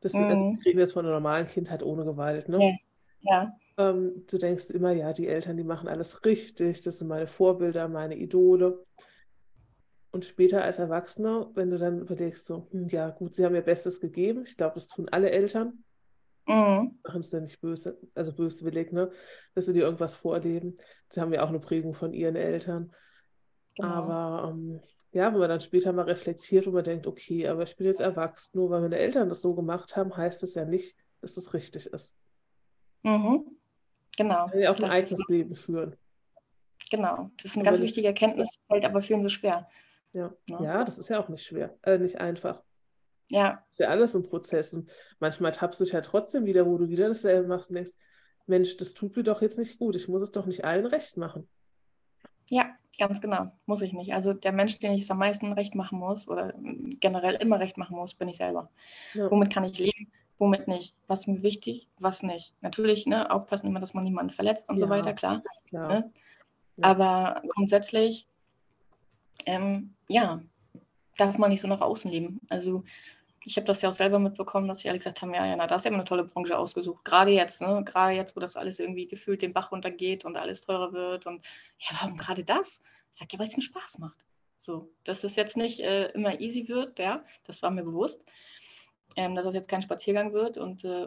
[0.00, 0.64] Das sind, also wir Mhm.
[0.64, 2.64] reden jetzt von einer normalen Kindheit ohne Gewalt, ne?
[2.64, 2.76] Ja,
[3.22, 7.26] ja, Ähm, du denkst immer, ja, die Eltern, die machen alles richtig, das sind meine
[7.26, 8.84] Vorbilder, meine Idole.
[10.10, 13.62] Und später als Erwachsener, wenn du dann überlegst, so, hm, ja, gut, sie haben ihr
[13.62, 14.44] Bestes gegeben.
[14.46, 15.84] Ich glaube, das tun alle Eltern.
[16.46, 16.98] Mhm.
[17.04, 19.10] Machen es dann nicht böse, also böswillig, ne?
[19.54, 20.76] Dass sie dir irgendwas vorleben.
[21.08, 22.94] Sie haben ja auch eine Prägung von ihren Eltern.
[23.74, 23.88] genau.
[23.88, 24.80] Aber ähm,
[25.12, 28.00] ja, wenn man dann später mal reflektiert und man denkt, okay, aber ich bin jetzt
[28.00, 31.54] erwachsen, nur weil meine Eltern das so gemacht haben, heißt das ja nicht, dass das
[31.54, 32.14] richtig ist.
[33.02, 33.56] Mhm.
[34.16, 35.96] Genau, kann ja auch ein das eigenes Leben führen.
[36.90, 37.30] genau.
[37.36, 39.68] Das ist eine ganz wichtige Erkenntnis, fällt aber vielen so schwer.
[40.12, 40.58] ja, Ne?
[40.60, 42.62] ja, das ist ja auch nicht schwer, äh, nicht einfach.
[43.28, 44.72] Ja, Ist ja alles ein Prozess.
[44.74, 47.92] Und manchmal tappst du dich ja trotzdem wieder, wo du wieder dasselbe machst und denkst,
[48.46, 49.96] Mensch, das tut mir doch jetzt nicht gut.
[49.96, 51.48] Ich muss es doch nicht allen recht machen.
[52.48, 52.66] ja,
[52.98, 53.50] ganz genau.
[53.66, 54.14] Muss ich nicht.
[54.14, 56.54] Also der Mensch, den ich es am meisten recht machen muss oder
[57.00, 58.70] generell immer recht machen muss, bin ich selber.
[59.14, 60.94] Ja, Womit kann ich leben, womit nicht?
[61.08, 62.54] Was ist mir wichtig, was nicht?
[62.62, 65.42] Natürlich, ne, aufpassen immer, dass man niemanden verletzt und so weiter, ja, klar.
[65.68, 65.88] klar.
[65.88, 66.12] Ne?
[66.76, 68.28] Ja, Aber grundsätzlich,
[69.44, 70.40] ähm, ja,
[71.16, 72.40] darf man nicht so nach außen leben.
[72.48, 72.84] Also
[73.46, 75.68] ich habe das ja auch selber mitbekommen, dass sie alle gesagt haben, ja, ja, na,
[75.68, 77.04] da du ja eine tolle Branche ausgesucht.
[77.04, 77.82] Gerade jetzt, ne?
[77.84, 81.26] Gerade jetzt, wo das alles irgendwie gefühlt den Bach runtergeht und alles teurer wird.
[81.26, 81.44] Und
[81.78, 82.80] ja, warum gerade das?
[83.12, 84.24] Ich sage, ja, weil es mir Spaß macht.
[84.58, 88.24] So, dass es jetzt nicht äh, immer easy wird, ja, das war mir bewusst.
[89.16, 91.06] Ähm, dass das jetzt kein Spaziergang wird und äh,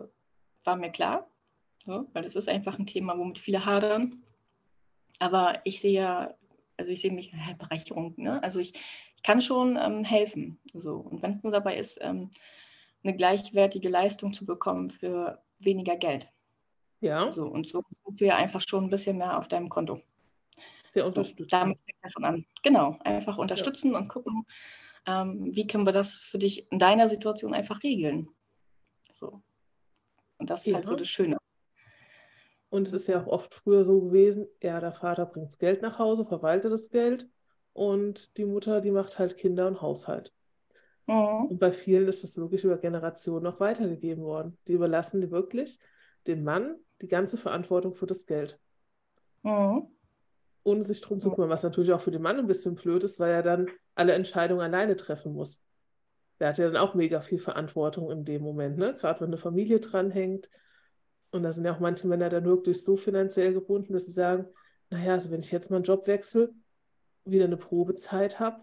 [0.63, 1.29] war mir klar.
[1.85, 4.23] So, weil das ist einfach ein Thema, womit viele hadern.
[5.19, 6.33] Aber ich sehe ja,
[6.77, 8.41] also ich sehe mich, äh, Bereicherung, ne?
[8.41, 8.73] Also ich
[9.23, 10.59] kann schon ähm, helfen.
[10.73, 10.95] So.
[10.97, 12.31] Und wenn es nur dabei ist, ähm,
[13.03, 16.27] eine gleichwertige Leistung zu bekommen für weniger Geld.
[17.01, 20.01] ja, So, und so hast du ja einfach schon ein bisschen mehr auf deinem Konto.
[20.85, 21.49] sehr So, unterstützen.
[21.49, 22.45] damit fängt ja schon an.
[22.63, 24.45] Genau, einfach Ja, unterstützen und gucken,
[25.05, 28.29] ähm, wie können wir das für dich in deiner Situation einfach regeln.
[29.13, 29.41] So.
[30.37, 30.97] Und das ist halt so ja.
[30.97, 31.37] das Schöne.
[31.37, 31.41] Und
[32.69, 35.81] Und es ist ja auch oft früher so gewesen, ja, der Vater bringt das Geld
[35.81, 37.29] nach Hause, verwaltet das Geld
[37.73, 40.33] und die Mutter, die macht halt Kinder und Haushalt.
[41.07, 41.45] Mhm.
[41.47, 44.57] Und bei vielen ist das wirklich über Generationen noch weitergegeben worden.
[44.67, 45.79] Die überlassen wirklich
[46.27, 48.59] dem Mann die ganze Verantwortung für das Geld.
[49.43, 49.87] Mhm.
[50.63, 53.19] Ohne sich drum zu kümmern, was natürlich auch für den Mann ein bisschen blöd ist,
[53.19, 55.61] weil er dann alle Entscheidungen alleine treffen muss.
[56.39, 58.95] Der hat ja dann auch mega viel Verantwortung in dem Moment, ne?
[58.95, 60.49] Gerade wenn eine Familie dranhängt.
[61.31, 64.47] Und da sind ja auch manche Männer dann wirklich so finanziell gebunden, dass sie sagen,
[64.89, 66.53] naja, also wenn ich jetzt mal einen Job wechsle,
[67.25, 68.61] wieder eine Probezeit habe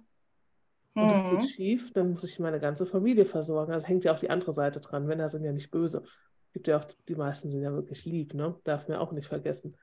[0.96, 1.10] und mhm.
[1.10, 1.48] das geht mhm.
[1.48, 3.72] schief, dann muss ich meine ganze Familie versorgen.
[3.72, 5.06] Also hängt ja auch die andere Seite dran.
[5.06, 6.02] Männer sind ja nicht böse.
[6.54, 8.58] Gibt ja auch, die meisten sind ja wirklich lieb, ne?
[8.64, 9.76] Darf man auch nicht vergessen.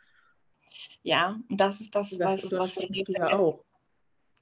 [1.04, 3.64] Ja, und das ist das, was, was wir ja auch.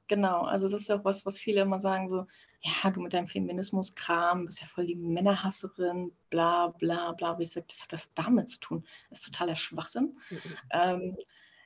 [0.07, 2.25] Genau, also das ist auch was, was viele immer sagen, so,
[2.61, 7.37] ja, du mit deinem Feminismus-Kram bist ja voll die Männerhasserin, bla bla bla.
[7.37, 8.85] Wie sage, das hat das damit zu tun.
[9.09, 10.17] Das ist totaler Schwachsinn.
[10.29, 10.39] Mhm.
[10.71, 11.17] Ähm,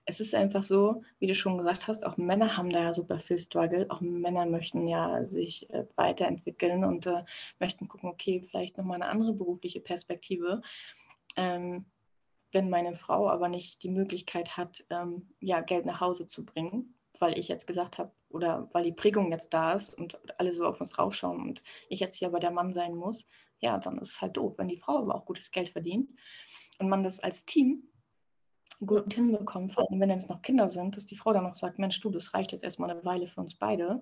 [0.05, 3.19] es ist einfach so, wie du schon gesagt hast, auch Männer haben da ja super
[3.19, 3.87] viel Struggle.
[3.89, 7.23] Auch Männer möchten ja sich äh, weiterentwickeln und äh,
[7.59, 10.61] möchten gucken, okay, vielleicht nochmal eine andere berufliche Perspektive.
[11.35, 11.85] Ähm,
[12.51, 16.95] wenn meine Frau aber nicht die Möglichkeit hat, ähm, ja, Geld nach Hause zu bringen,
[17.19, 20.65] weil ich jetzt gesagt habe, oder weil die Prägung jetzt da ist und alle so
[20.65, 23.25] auf uns raufschauen und ich jetzt hier aber der Mann sein muss,
[23.59, 26.11] ja, dann ist es halt doof, wenn die Frau aber auch gutes Geld verdient
[26.79, 27.87] und man das als Team
[28.79, 31.79] gut hinbekommt, vor allem wenn jetzt noch Kinder sind, dass die Frau dann noch sagt,
[31.79, 34.01] Mensch, du, das reicht jetzt erstmal eine Weile für uns beide.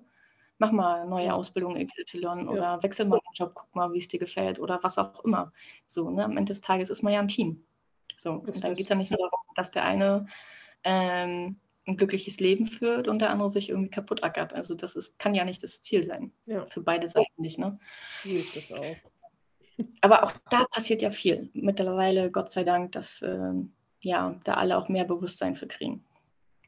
[0.58, 2.34] Mach mal eine neue Ausbildung XY ja.
[2.48, 5.52] oder wechsel mal den Job, guck mal, wie es dir gefällt oder was auch immer.
[5.86, 6.24] So, ne?
[6.24, 7.64] Am Ende des Tages ist man ja ein Team.
[8.16, 10.26] So, und dann geht es ja nicht nur darum, dass der eine
[10.84, 11.56] ähm,
[11.86, 14.52] ein glückliches Leben führt und der andere sich irgendwie kaputt ackert.
[14.54, 16.32] Also das ist, kann ja nicht das Ziel sein.
[16.46, 16.66] Ja.
[16.66, 17.78] Für beide Seiten nicht, ne?
[18.24, 18.96] Ist das auch.
[20.00, 21.50] Aber auch da passiert ja viel.
[21.52, 23.72] Mittlerweile, Gott sei Dank, dass ähm,
[24.04, 26.04] ja, da alle auch mehr Bewusstsein für kriegen.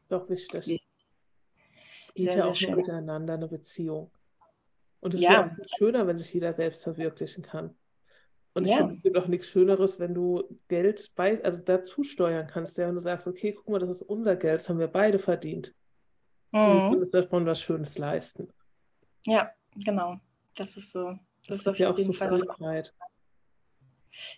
[0.03, 0.67] Ist auch wichtig.
[0.67, 0.77] Ja.
[2.01, 4.11] Es geht sehr, ja auch miteinander, eine Beziehung.
[5.01, 5.29] Und es ja.
[5.29, 7.77] ist ja auch schöner, wenn sich jeder selbst verwirklichen kann.
[8.55, 8.79] Und ich ja.
[8.79, 12.89] finde, es gibt auch nichts Schöneres, wenn du Geld bei, also dazu steuern kannst, ja,
[12.89, 15.75] und du sagst, okay, guck mal, das ist unser Geld, das haben wir beide verdient.
[16.53, 16.61] Mhm.
[16.61, 18.49] Und du kannst davon was Schönes leisten.
[19.27, 20.17] Ja, genau.
[20.55, 21.19] Das ist so.
[21.49, 22.95] Das, das ist auf ja auch jeden Fall Freiheit.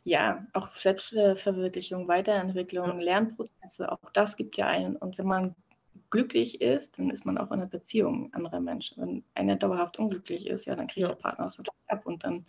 [0.04, 3.04] Ja, auch Selbstverwirklichung, Weiterentwicklung, ja.
[3.04, 4.96] Lernprozesse, auch das gibt ja einen.
[4.96, 5.54] Und wenn man
[6.10, 9.02] glücklich ist, dann ist man auch in einer Beziehung anderer Menschen.
[9.02, 11.14] Wenn einer dauerhaft unglücklich ist, ja, dann kriegt ja.
[11.14, 12.46] der Partner das ab und dann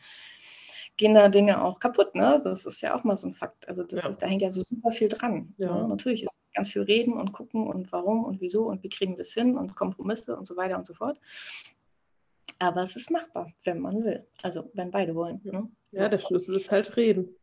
[0.97, 2.13] gehen da Dinge auch kaputt.
[2.13, 2.41] Ne?
[2.43, 3.67] Das ist ja auch mal so ein Fakt.
[3.67, 4.09] Also das ja.
[4.09, 5.53] ist, da hängt ja so super viel dran.
[5.57, 5.81] Ja.
[5.81, 5.87] Ne?
[5.87, 9.17] Natürlich ist ganz viel reden und gucken und warum und wieso und wie kriegen wir
[9.17, 11.19] das hin und Kompromisse und so weiter und so fort.
[12.59, 14.27] Aber es ist machbar, wenn man will.
[14.43, 15.39] Also wenn beide wollen.
[15.43, 15.69] Ne?
[15.91, 17.35] Ja, der Schlüssel ist halt reden.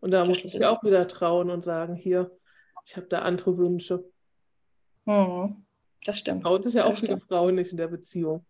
[0.00, 2.30] Und da muss ich mir auch wieder trauen und sagen, hier,
[2.84, 4.04] ich habe da andere Wünsche.
[5.06, 5.64] Hm,
[6.04, 6.42] das stimmt.
[6.42, 8.44] Traut sich ja auch viele Frauen nicht in der Beziehung.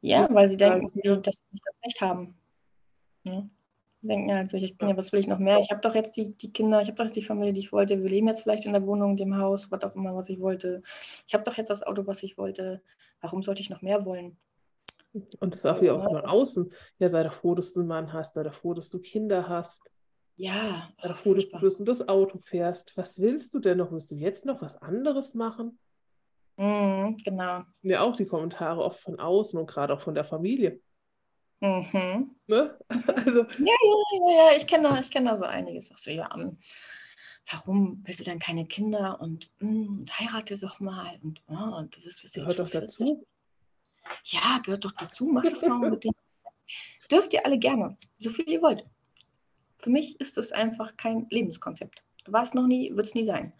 [0.00, 0.86] Ja, weil sie denken,
[1.22, 2.34] dass sie nicht das Recht haben.
[3.24, 3.50] Ne?
[4.02, 5.58] Denken ja natürlich, ich bin ja, was will ich noch mehr?
[5.58, 7.72] Ich habe doch jetzt die, die Kinder, ich habe doch jetzt die Familie, die ich
[7.72, 8.02] wollte.
[8.02, 10.82] Wir leben jetzt vielleicht in der Wohnung, dem Haus, was auch immer, was ich wollte.
[11.28, 12.80] Ich habe doch jetzt das Auto, was ich wollte.
[13.20, 14.38] Warum sollte ich noch mehr wollen?
[15.12, 16.72] Und das ist auch wieder auch von außen.
[16.98, 19.48] Ja, sei doch froh, dass du einen Mann hast, sei doch froh, dass du Kinder
[19.48, 19.82] hast.
[20.36, 20.88] Ja.
[20.98, 22.96] Sei doch froh, dass du das, das Auto fährst.
[22.96, 23.92] Was willst du denn noch?
[23.92, 25.78] Willst du jetzt noch was anderes machen?
[26.56, 27.62] Mm, genau.
[27.82, 30.80] Ja, auch die Kommentare oft von außen und gerade auch von der Familie.
[31.60, 32.36] Mhm.
[32.46, 32.78] Ne?
[33.16, 35.90] Also, ja, ja, ja, ja, ich kenne da, kenn da so einiges.
[35.90, 36.58] Auch so, ja, um,
[37.50, 42.04] warum willst du dann keine Kinder und, mm, heirate doch mal und, oh, und du
[42.04, 43.26] wirst was Gehört doch dazu.
[44.24, 45.26] Ja, gehört doch dazu.
[45.26, 46.16] Mach das mal unbedingt.
[47.10, 48.86] Dürft ihr alle gerne, so viel ihr wollt.
[49.78, 52.04] Für mich ist das einfach kein Lebenskonzept.
[52.26, 53.52] War es noch nie, wird es nie sein.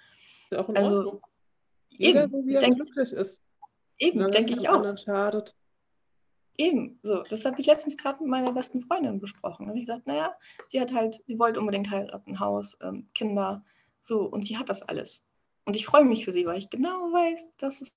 [0.51, 1.23] Ist auch in also, Ordnung.
[1.89, 3.43] Jeder eben, so wie er denk, glücklich ist.
[3.99, 4.97] Eben, denke ich auch.
[4.97, 5.55] Schadet.
[6.57, 7.23] Eben, so.
[7.25, 9.67] Das habe ich letztens gerade mit meiner besten Freundin besprochen.
[9.67, 10.37] Habe ich gesagt, naja,
[10.69, 13.65] sie hat halt, sie wollte unbedingt heiraten, Haus, ähm, Kinder,
[14.03, 15.23] so, und sie hat das alles.
[15.65, 17.95] Und ich freue mich für sie, weil ich genau weiß, dass es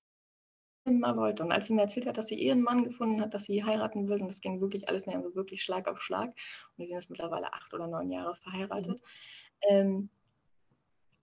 [0.85, 1.43] immer wollte.
[1.43, 4.07] Und als sie mir erzählt hat, dass sie ihren Mann gefunden hat, dass sie heiraten
[4.07, 6.97] will, und das ging wirklich alles näher, also wirklich Schlag auf Schlag, und die sind
[6.97, 9.69] jetzt mittlerweile acht oder neun Jahre verheiratet, mhm.
[9.69, 10.09] ähm,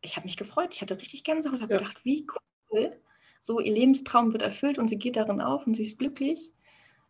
[0.03, 1.79] ich habe mich gefreut, ich hatte richtig Gänsehaut, habe ja.
[1.79, 2.27] gedacht, wie
[2.71, 2.97] cool,
[3.39, 6.53] so ihr Lebenstraum wird erfüllt und sie geht darin auf und sie ist glücklich.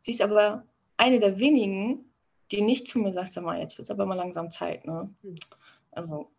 [0.01, 0.65] Sie ist aber
[0.97, 2.05] eine der wenigen,
[2.51, 4.87] die nicht zu mir sagt, sag mal, jetzt wird es aber mal langsam Zeit.
[4.87, 5.13] Ne?
[5.23, 5.35] Hm.
[5.93, 6.31] Also,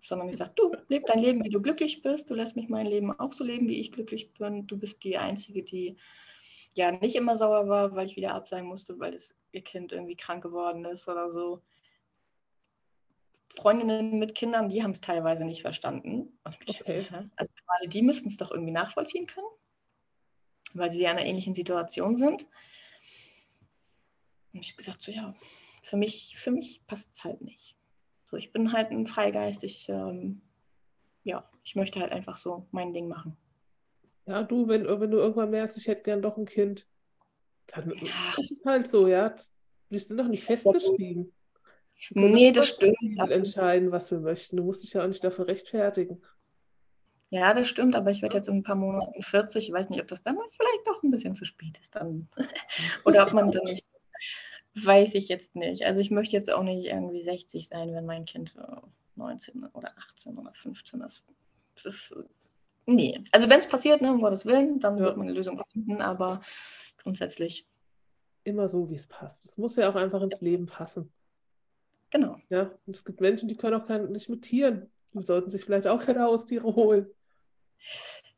[0.00, 2.86] sondern die sagt, du leb dein Leben, wie du glücklich bist, du lässt mich mein
[2.86, 4.66] Leben auch so leben, wie ich glücklich bin.
[4.66, 5.96] Du bist die Einzige, die
[6.74, 10.16] ja nicht immer sauer war, weil ich wieder absagen musste, weil das, ihr Kind irgendwie
[10.16, 11.62] krank geworden ist oder so.
[13.56, 16.38] Freundinnen mit Kindern, die haben es teilweise nicht verstanden.
[16.44, 17.04] Okay.
[17.36, 19.48] Also gerade die müssten es doch irgendwie nachvollziehen können,
[20.74, 22.46] weil sie ja in einer ähnlichen Situation sind.
[24.52, 25.34] Und ich habe gesagt, so ja,
[25.82, 27.76] für mich, für mich passt es halt nicht.
[28.30, 30.40] So, ich bin halt ein Freigeist, ich, ähm,
[31.24, 33.36] ja, ich möchte halt einfach so mein Ding machen.
[34.24, 36.86] Ja, du, wenn, wenn du irgendwann merkst, ich hätte gern doch ein Kind,
[37.66, 38.34] dann ja.
[38.38, 39.34] ist es halt so, ja.
[39.88, 41.32] Wir sind doch nicht festgeschrieben.
[42.10, 42.96] Nee, das stimmt.
[43.18, 44.58] entscheiden, was wir möchten.
[44.58, 46.22] Du musst dich ja auch nicht dafür rechtfertigen.
[47.30, 49.66] Ja, das stimmt, aber ich werde jetzt in ein paar Monaten 40.
[49.66, 52.28] Ich weiß nicht, ob das dann vielleicht doch ein bisschen zu spät ist dann.
[53.04, 53.90] Oder ob man dann nicht.
[54.74, 55.84] Weiß ich jetzt nicht.
[55.84, 58.54] Also ich möchte jetzt auch nicht irgendwie 60 sein, wenn mein Kind
[59.16, 61.24] 19 oder 18 oder 15 ist.
[61.74, 62.14] Das ist
[62.86, 63.20] nee.
[63.32, 65.04] Also wenn es passiert, ne, um Gottes Willen, dann ja.
[65.04, 66.40] wird man eine Lösung finden, aber
[67.02, 67.66] grundsätzlich.
[68.44, 69.44] Immer so, wie es passt.
[69.44, 71.12] Es muss ja auch einfach ins Leben passen.
[72.10, 72.38] Genau.
[72.48, 74.90] Ja, und es gibt Menschen, die können auch kein, nicht mit Tieren.
[75.12, 77.06] Die sollten sich vielleicht auch keine Haustiere holen.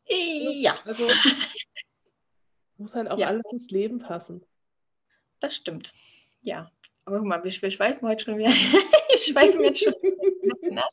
[0.07, 0.77] Ja.
[0.85, 1.07] Also
[2.77, 3.29] muss halt auch ja.
[3.29, 4.45] alles ins Leben passen.
[5.40, 5.92] Das stimmt.
[6.42, 6.70] Ja.
[7.05, 8.48] Aber guck mal, wir, wir schweifen heute schon wieder.
[8.50, 10.88] wir schweifen jetzt schon wieder.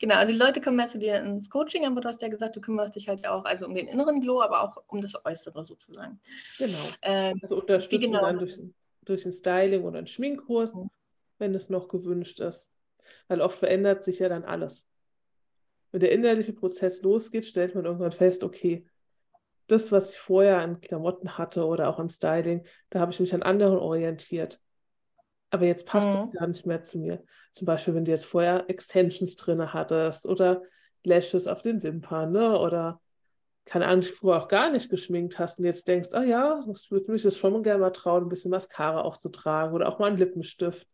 [0.00, 2.56] Genau, also die Leute kommen mehr zu dir ins Coaching, aber du hast ja gesagt,
[2.56, 5.64] du kümmerst dich halt auch also um den inneren Glow, aber auch um das Äußere
[5.64, 6.18] sozusagen.
[6.58, 6.78] Genau.
[7.02, 8.22] Ähm, also unterstützen genau?
[8.22, 8.58] dann durch,
[9.04, 10.74] durch ein Styling oder einen Schminkkurs.
[10.74, 10.90] Mhm
[11.38, 12.72] wenn es noch gewünscht ist.
[13.28, 14.86] Weil oft verändert sich ja dann alles.
[15.92, 18.86] Wenn der innerliche Prozess losgeht, stellt man irgendwann fest, okay,
[19.68, 23.34] das, was ich vorher an Klamotten hatte oder auch an Styling, da habe ich mich
[23.34, 24.60] an anderen orientiert.
[25.50, 26.30] Aber jetzt passt es mhm.
[26.32, 27.22] gar nicht mehr zu mir.
[27.52, 30.62] Zum Beispiel, wenn du jetzt vorher Extensions drin hattest oder
[31.04, 32.58] Lashes auf den Wimpern, ne?
[32.58, 33.00] Oder
[33.64, 36.90] keine Ahnung, früher auch gar nicht geschminkt hast und jetzt denkst, ah oh ja, ich
[36.90, 40.18] würde mich das schon gerne mal trauen, ein bisschen Mascara aufzutragen oder auch mal einen
[40.18, 40.86] Lippenstift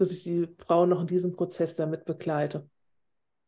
[0.00, 2.66] dass ich die Frau noch in diesem Prozess damit begleite.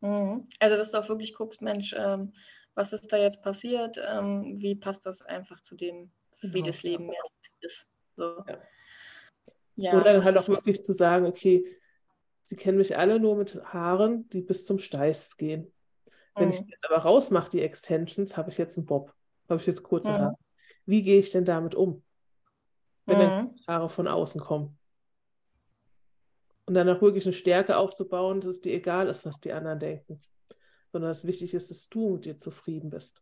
[0.01, 0.47] Mhm.
[0.59, 2.35] Also, dass du auch wirklich guckst, Mensch, ähm,
[2.75, 3.99] was ist da jetzt passiert?
[4.07, 6.11] Ähm, wie passt das einfach zu dem,
[6.43, 6.55] genau.
[6.55, 7.89] wie das Leben jetzt ist?
[8.17, 8.45] So.
[8.47, 8.59] Ja.
[9.77, 11.65] Ja, Oder halt auch wirklich zu sagen, okay,
[12.45, 15.73] sie kennen mich alle nur mit Haaren, die bis zum Steiß gehen.
[16.35, 16.53] Wenn mhm.
[16.53, 19.15] ich jetzt aber rausmache, die Extensions, habe ich jetzt einen Bob,
[19.49, 20.19] habe ich jetzt kurze mhm.
[20.19, 20.39] Haare.
[20.85, 22.03] Wie gehe ich denn damit um,
[23.07, 23.21] wenn mhm.
[23.21, 24.79] dann Haare von außen kommen?
[26.65, 29.79] Und dann auch wirklich eine Stärke aufzubauen, dass es dir egal ist, was die anderen
[29.79, 30.23] denken.
[30.93, 33.21] Sondern es wichtig ist, dass du mit dir zufrieden bist.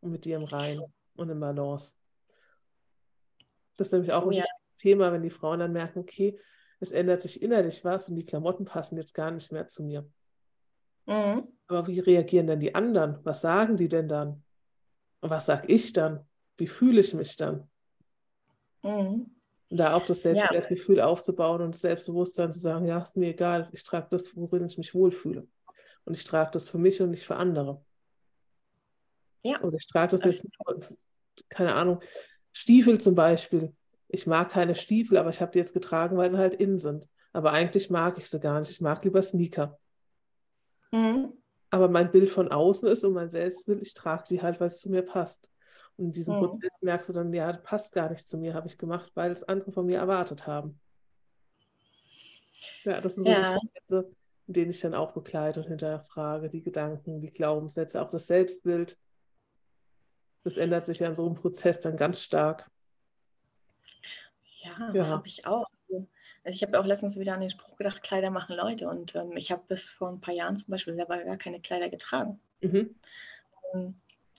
[0.00, 0.80] Und mit dir im Rein
[1.16, 1.94] und im Balance.
[3.76, 4.44] Das ist nämlich auch oh, ein ja.
[4.80, 6.38] Thema, wenn die Frauen dann merken, okay,
[6.80, 10.08] es ändert sich innerlich was und die Klamotten passen jetzt gar nicht mehr zu mir.
[11.06, 11.48] Mhm.
[11.66, 13.18] Aber wie reagieren denn die anderen?
[13.24, 14.42] Was sagen die denn dann?
[15.20, 16.26] Und was sage ich dann?
[16.56, 17.68] Wie fühle ich mich dann?
[18.82, 19.30] Mhm.
[19.68, 21.06] Und da auch das Selbstwertgefühl ja.
[21.06, 24.78] aufzubauen und das Selbstbewusstsein zu sagen, ja, ist mir egal, ich trage das, worin ich
[24.78, 25.46] mich wohlfühle.
[26.04, 27.84] Und ich trage das für mich und nicht für andere.
[29.44, 29.60] Ja.
[29.60, 30.46] Und ich trage das jetzt,
[31.48, 32.00] keine Ahnung,
[32.52, 33.72] Stiefel zum Beispiel.
[34.12, 37.08] Ich mag keine Stiefel, aber ich habe die jetzt getragen, weil sie halt innen sind.
[37.32, 38.70] Aber eigentlich mag ich sie gar nicht.
[38.70, 39.78] Ich mag lieber Sneaker.
[40.90, 41.32] Mhm.
[41.70, 44.80] Aber mein Bild von außen ist und mein Selbstbild, ich trage die halt, weil es
[44.80, 45.48] zu mir passt.
[45.96, 46.40] Und in diesem mhm.
[46.40, 49.30] Prozess merkst du dann, ja, das passt gar nicht zu mir, habe ich gemacht, weil
[49.30, 50.80] es andere von mir erwartet haben.
[52.82, 53.58] Ja, das sind so ja.
[53.58, 54.10] Prozesse,
[54.48, 58.98] in denen ich dann auch begleite und hinterfrage, die Gedanken, die Glaubenssätze, auch das Selbstbild.
[60.42, 62.68] Das ändert sich ja in so einem Prozess dann ganz stark.
[64.62, 64.92] Ja, ja.
[64.92, 65.66] das habe ich auch.
[66.42, 68.88] Also ich habe auch letztens wieder an den Spruch gedacht, Kleider machen Leute.
[68.88, 71.88] Und ähm, ich habe bis vor ein paar Jahren zum Beispiel selber gar keine Kleider
[71.88, 72.40] getragen.
[72.60, 72.94] Mhm.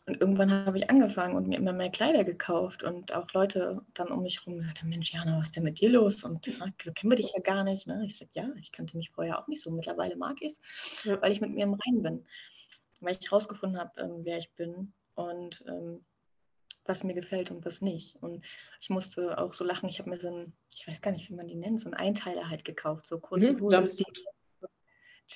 [0.06, 4.10] Und irgendwann habe ich angefangen und mir immer mehr Kleider gekauft und auch Leute dann
[4.10, 6.24] um mich herum gesagt haben, Mensch, Jana, was ist denn mit dir los?
[6.24, 7.86] Und so kennen wir dich ja gar nicht.
[7.86, 8.04] Ne?
[8.06, 9.70] Ich sage, ja, ich kannte mich vorher auch nicht so.
[9.70, 11.22] Mittlerweile mag ich es, ja.
[11.22, 12.26] weil ich mit mir im Reinen bin.
[13.00, 16.04] Weil ich herausgefunden habe, ähm, wer ich bin und ähm,
[16.86, 18.16] was mir gefällt und was nicht.
[18.22, 18.44] Und
[18.80, 19.90] ich musste auch so lachen.
[19.90, 21.94] Ich habe mir so ein, ich weiß gar nicht, wie man die nennt, so einen
[21.96, 23.60] Einteiler halt gekauft, so kurze mhm,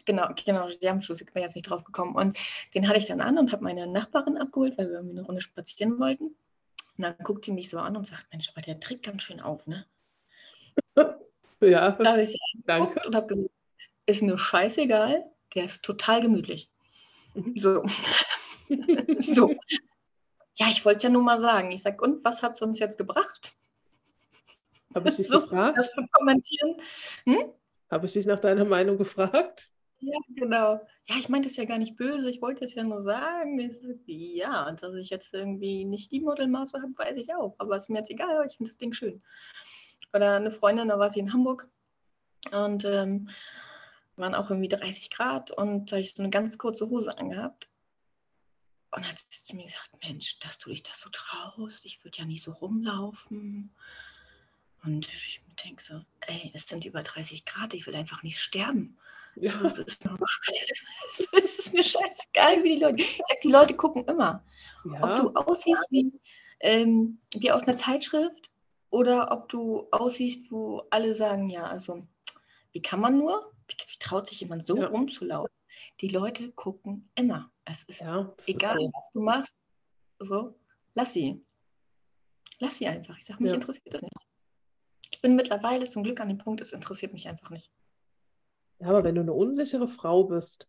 [0.05, 2.15] genau, genau, Jamschuss, ich bin jetzt nicht drauf gekommen.
[2.15, 2.38] Und
[2.73, 5.41] den hatte ich dann an und habe meine Nachbarin abgeholt, weil wir irgendwie eine Runde
[5.41, 6.25] spazieren wollten.
[6.97, 9.39] Und dann guckt sie mich so an und sagt, Mensch, aber der trägt ganz schön
[9.39, 9.86] auf, ne?
[11.61, 13.01] Ja, da habe ich danke.
[13.07, 13.49] Und habe gesagt,
[14.05, 15.24] ist mir scheißegal,
[15.55, 16.69] der ist total gemütlich.
[17.34, 17.57] Mhm.
[17.57, 17.84] So.
[19.19, 19.55] so.
[20.56, 21.72] Ja, ich wollte es ja nur mal sagen.
[21.72, 23.53] Ich sage, und was hat es uns jetzt gebracht?
[24.93, 25.78] Habe ich dich so, gefragt?
[25.78, 26.76] Das zu kommentieren.
[27.26, 27.45] Hm?
[27.91, 29.70] Habe ich dich nach deiner Meinung gefragt?
[29.99, 30.82] Ja, genau.
[31.06, 33.60] Ja, ich meine das ja gar nicht böse, ich wollte es ja nur sagen.
[33.60, 37.56] Ich, ja, dass ich jetzt irgendwie nicht die Modelmaße habe, weiß ich auch.
[37.58, 39.22] Aber ist mir jetzt egal, ich finde das Ding schön.
[40.14, 41.68] Oder eine Freundin, da war sie in Hamburg
[42.51, 43.30] und ähm,
[44.16, 47.70] waren auch irgendwie 30 Grad und da habe ich so eine ganz kurze Hose angehabt.
[48.95, 52.03] Und dann hat sie zu mir gesagt, Mensch, dass du dich das so traust, ich
[52.05, 53.75] würde ja nie so rumlaufen.
[54.85, 58.97] Und ich denke so, ey, es sind über 30 Grad, ich will einfach nicht sterben.
[59.35, 59.51] Ja.
[59.51, 63.01] So, das, ist mir, das ist mir scheißegal, wie die Leute.
[63.01, 64.41] Ich sag, die Leute gucken immer.
[64.85, 65.03] Ja.
[65.03, 66.13] Ob du aussiehst wie,
[66.61, 68.49] ähm, wie aus einer Zeitschrift
[68.91, 72.07] oder ob du aussiehst, wo alle sagen, ja, also
[72.71, 73.51] wie kann man nur?
[73.67, 74.87] Wie, wie traut sich jemand so ja.
[74.87, 75.55] rumzulaufen?
[76.01, 77.51] Die Leute gucken immer.
[77.65, 78.91] Es ist ja, egal, ist so.
[78.93, 79.55] was du machst.
[80.19, 80.59] So,
[80.93, 81.43] lass sie.
[82.59, 83.17] Lass sie einfach.
[83.17, 83.55] Ich sage, mich ja.
[83.55, 84.13] interessiert das nicht.
[85.11, 87.71] Ich bin mittlerweile zum Glück an dem Punkt, es interessiert mich einfach nicht.
[88.79, 90.67] Ja, aber wenn du eine unsichere Frau bist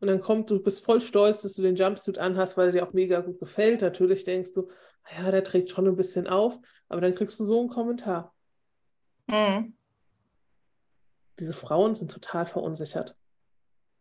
[0.00, 2.86] und dann kommt, du bist voll stolz, dass du den Jumpsuit anhast, weil er dir
[2.86, 3.82] auch mega gut gefällt.
[3.82, 4.70] Natürlich denkst du,
[5.16, 8.34] ja, der trägt schon ein bisschen auf, aber dann kriegst du so einen Kommentar.
[9.26, 9.76] Mhm.
[11.38, 13.16] Diese Frauen sind total verunsichert.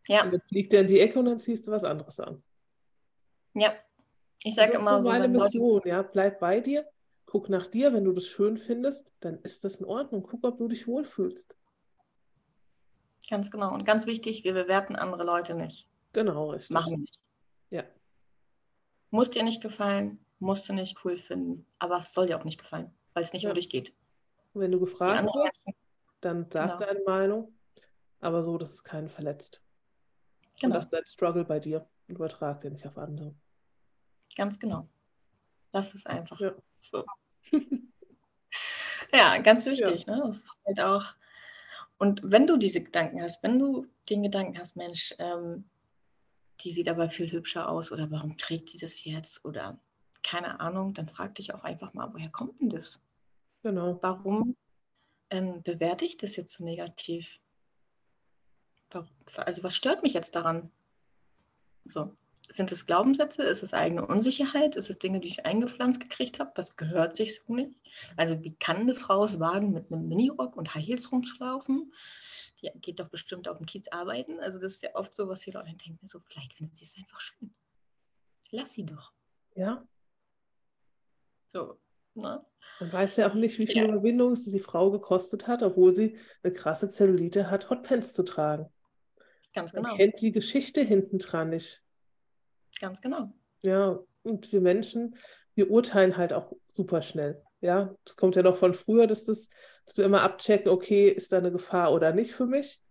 [0.08, 0.24] Ja.
[0.24, 2.44] Und dann fliegt er in die Ecke und dann ziehst du was anderes an.
[3.54, 3.74] Ja.
[4.44, 5.10] Ich sage immer so.
[5.10, 6.02] Meine Mission, ja.
[6.02, 6.88] Bleib bei dir,
[7.26, 7.94] guck nach dir.
[7.94, 10.24] Wenn du das schön findest, dann ist das in Ordnung.
[10.24, 11.56] Guck, ob du dich wohlfühlst.
[13.30, 13.74] Ganz genau.
[13.74, 15.88] Und ganz wichtig, wir bewerten andere Leute nicht.
[16.14, 16.74] Genau, richtig.
[16.74, 17.20] Machen wir nicht.
[17.70, 17.84] Ja.
[19.12, 22.60] Muss dir nicht gefallen, musst du nicht cool finden, aber es soll dir auch nicht
[22.60, 23.50] gefallen, weil es nicht ja.
[23.50, 23.94] um dich geht.
[24.54, 25.66] wenn du gefragt wirst,
[26.22, 26.80] dann sag genau.
[26.80, 27.54] deine Meinung,
[28.20, 29.62] aber so, dass es keinen verletzt.
[30.60, 30.68] Genau.
[30.68, 31.88] Und das ist dein Struggle bei dir.
[32.08, 33.34] Übertrag den nicht auf andere.
[34.36, 34.88] Ganz genau.
[35.72, 36.54] Das ist einfach ja.
[36.82, 37.06] so.
[39.14, 40.06] ja, ganz wichtig.
[40.08, 40.16] Ja.
[40.16, 40.24] Ne?
[40.28, 41.16] Das ist halt auch.
[41.98, 45.70] Und wenn du diese Gedanken hast, wenn du den Gedanken hast, Mensch, ähm,
[46.62, 49.80] die sieht aber viel hübscher aus oder warum trägt die das jetzt oder
[50.24, 53.00] keine Ahnung, dann frag dich auch einfach mal, woher kommt denn das?
[53.64, 54.00] Genau.
[54.02, 54.56] Warum
[55.30, 57.40] ähm, bewerte ich das jetzt so negativ?
[59.38, 60.72] Also was stört mich jetzt daran?
[61.86, 62.16] So.
[62.50, 63.44] Sind es Glaubenssätze?
[63.44, 64.76] Ist es eigene Unsicherheit?
[64.76, 66.52] Ist es Dinge, die ich eingepflanzt gekriegt habe?
[66.56, 67.80] Das gehört sich so nicht.
[68.18, 71.94] Also wie kann eine Frau es wagen, mit einem Minirock und High Heels rumzulaufen?
[72.62, 74.40] Die geht doch bestimmt auf dem Kiez arbeiten.
[74.42, 76.98] Also das ist ja oft so, was die Leute denken, so vielleicht findet sie es
[76.98, 77.54] einfach schön.
[78.52, 79.14] Lass sie doch.
[79.56, 79.88] Ja.
[81.54, 81.80] So,
[82.16, 82.46] ne?
[82.80, 83.86] Man weiß ja auch nicht, wie viel ja.
[83.86, 88.68] Überwindung es die Frau gekostet hat, obwohl sie eine krasse Zellulite hat, Hotpants zu tragen.
[89.54, 89.90] Ganz genau.
[89.90, 91.84] Man kennt die Geschichte hinten dran nicht.
[92.80, 93.34] Ganz genau.
[93.62, 95.16] Ja, und wir Menschen,
[95.56, 97.42] wir urteilen halt auch super schnell.
[97.60, 99.50] Ja, das kommt ja noch von früher, dass, das,
[99.86, 102.82] dass wir immer abchecken, okay, ist da eine Gefahr oder nicht für mich?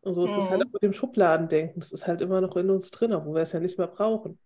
[0.00, 0.68] Und so ist es halt mhm.
[0.68, 1.80] auch mit dem Schubladendenken.
[1.80, 4.38] Das ist halt immer noch in uns drin, wo wir es ja nicht mehr brauchen.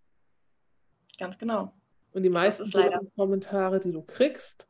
[1.19, 1.73] Ganz genau.
[2.13, 2.71] Und die meisten
[3.17, 4.69] Kommentare, die du kriegst,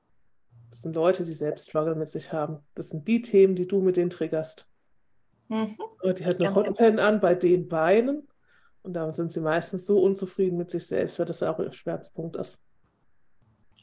[0.70, 2.58] das sind Leute, die selbst Struggle mit sich haben.
[2.74, 4.68] Das sind die Themen, die du mit denen triggerst.
[5.48, 5.76] Mhm.
[6.02, 7.02] Und die hat eine genau.
[7.02, 8.26] an bei den Beinen.
[8.82, 12.36] Und damit sind sie meistens so unzufrieden mit sich selbst, weil das auch ihr Schmerzpunkt
[12.36, 12.62] ist.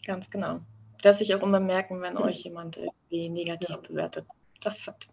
[0.06, 0.60] Ganz genau.
[1.02, 3.78] Dass ich auch immer merken, wenn euch jemand irgendwie negativ ja.
[3.78, 4.26] bewertet.
[4.62, 5.08] Das hat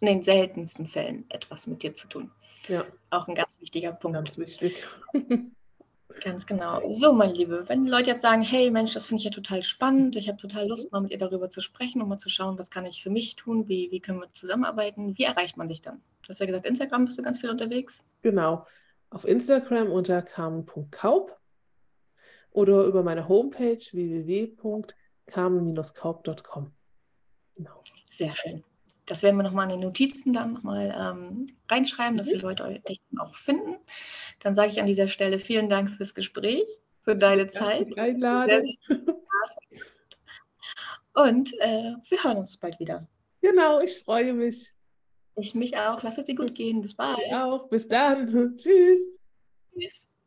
[0.00, 2.30] in den seltensten Fällen etwas mit dir zu tun.
[2.66, 2.84] Ja.
[3.10, 4.16] Auch ein ganz wichtiger Punkt.
[4.16, 4.84] Ganz wichtig.
[6.22, 6.80] Ganz genau.
[6.92, 9.62] So, meine Liebe, wenn die Leute jetzt sagen, hey Mensch, das finde ich ja total
[9.62, 12.58] spannend, ich habe total Lust, mal mit ihr darüber zu sprechen, um mal zu schauen,
[12.58, 15.82] was kann ich für mich tun, wie, wie können wir zusammenarbeiten, wie erreicht man dich
[15.82, 16.00] dann?
[16.22, 18.02] Du hast ja gesagt, Instagram bist du ganz viel unterwegs.
[18.22, 18.66] Genau.
[19.10, 21.38] Auf Instagram unter carmen.kaup
[22.50, 26.72] oder über meine Homepage www.carmen-kaup.com.
[27.54, 27.82] Genau.
[28.10, 28.64] Sehr schön
[29.08, 32.42] das werden wir nochmal in den Notizen dann nochmal ähm, reinschreiben, dass die mhm.
[32.42, 33.76] Leute dich auch finden.
[34.40, 36.66] Dann sage ich an dieser Stelle vielen Dank fürs Gespräch,
[37.02, 37.98] für deine Zeit.
[37.98, 38.62] Einladung.
[41.14, 43.08] Und äh, wir hören uns bald wieder.
[43.40, 44.72] Genau, ich freue mich.
[45.36, 46.02] Ich mich auch.
[46.02, 46.80] Lass es dir gut gehen.
[46.82, 47.18] Bis bald.
[47.18, 47.68] Ich auch.
[47.68, 48.26] Bis dann.
[48.56, 49.20] Tschüss.
[49.72, 50.17] Tschüss.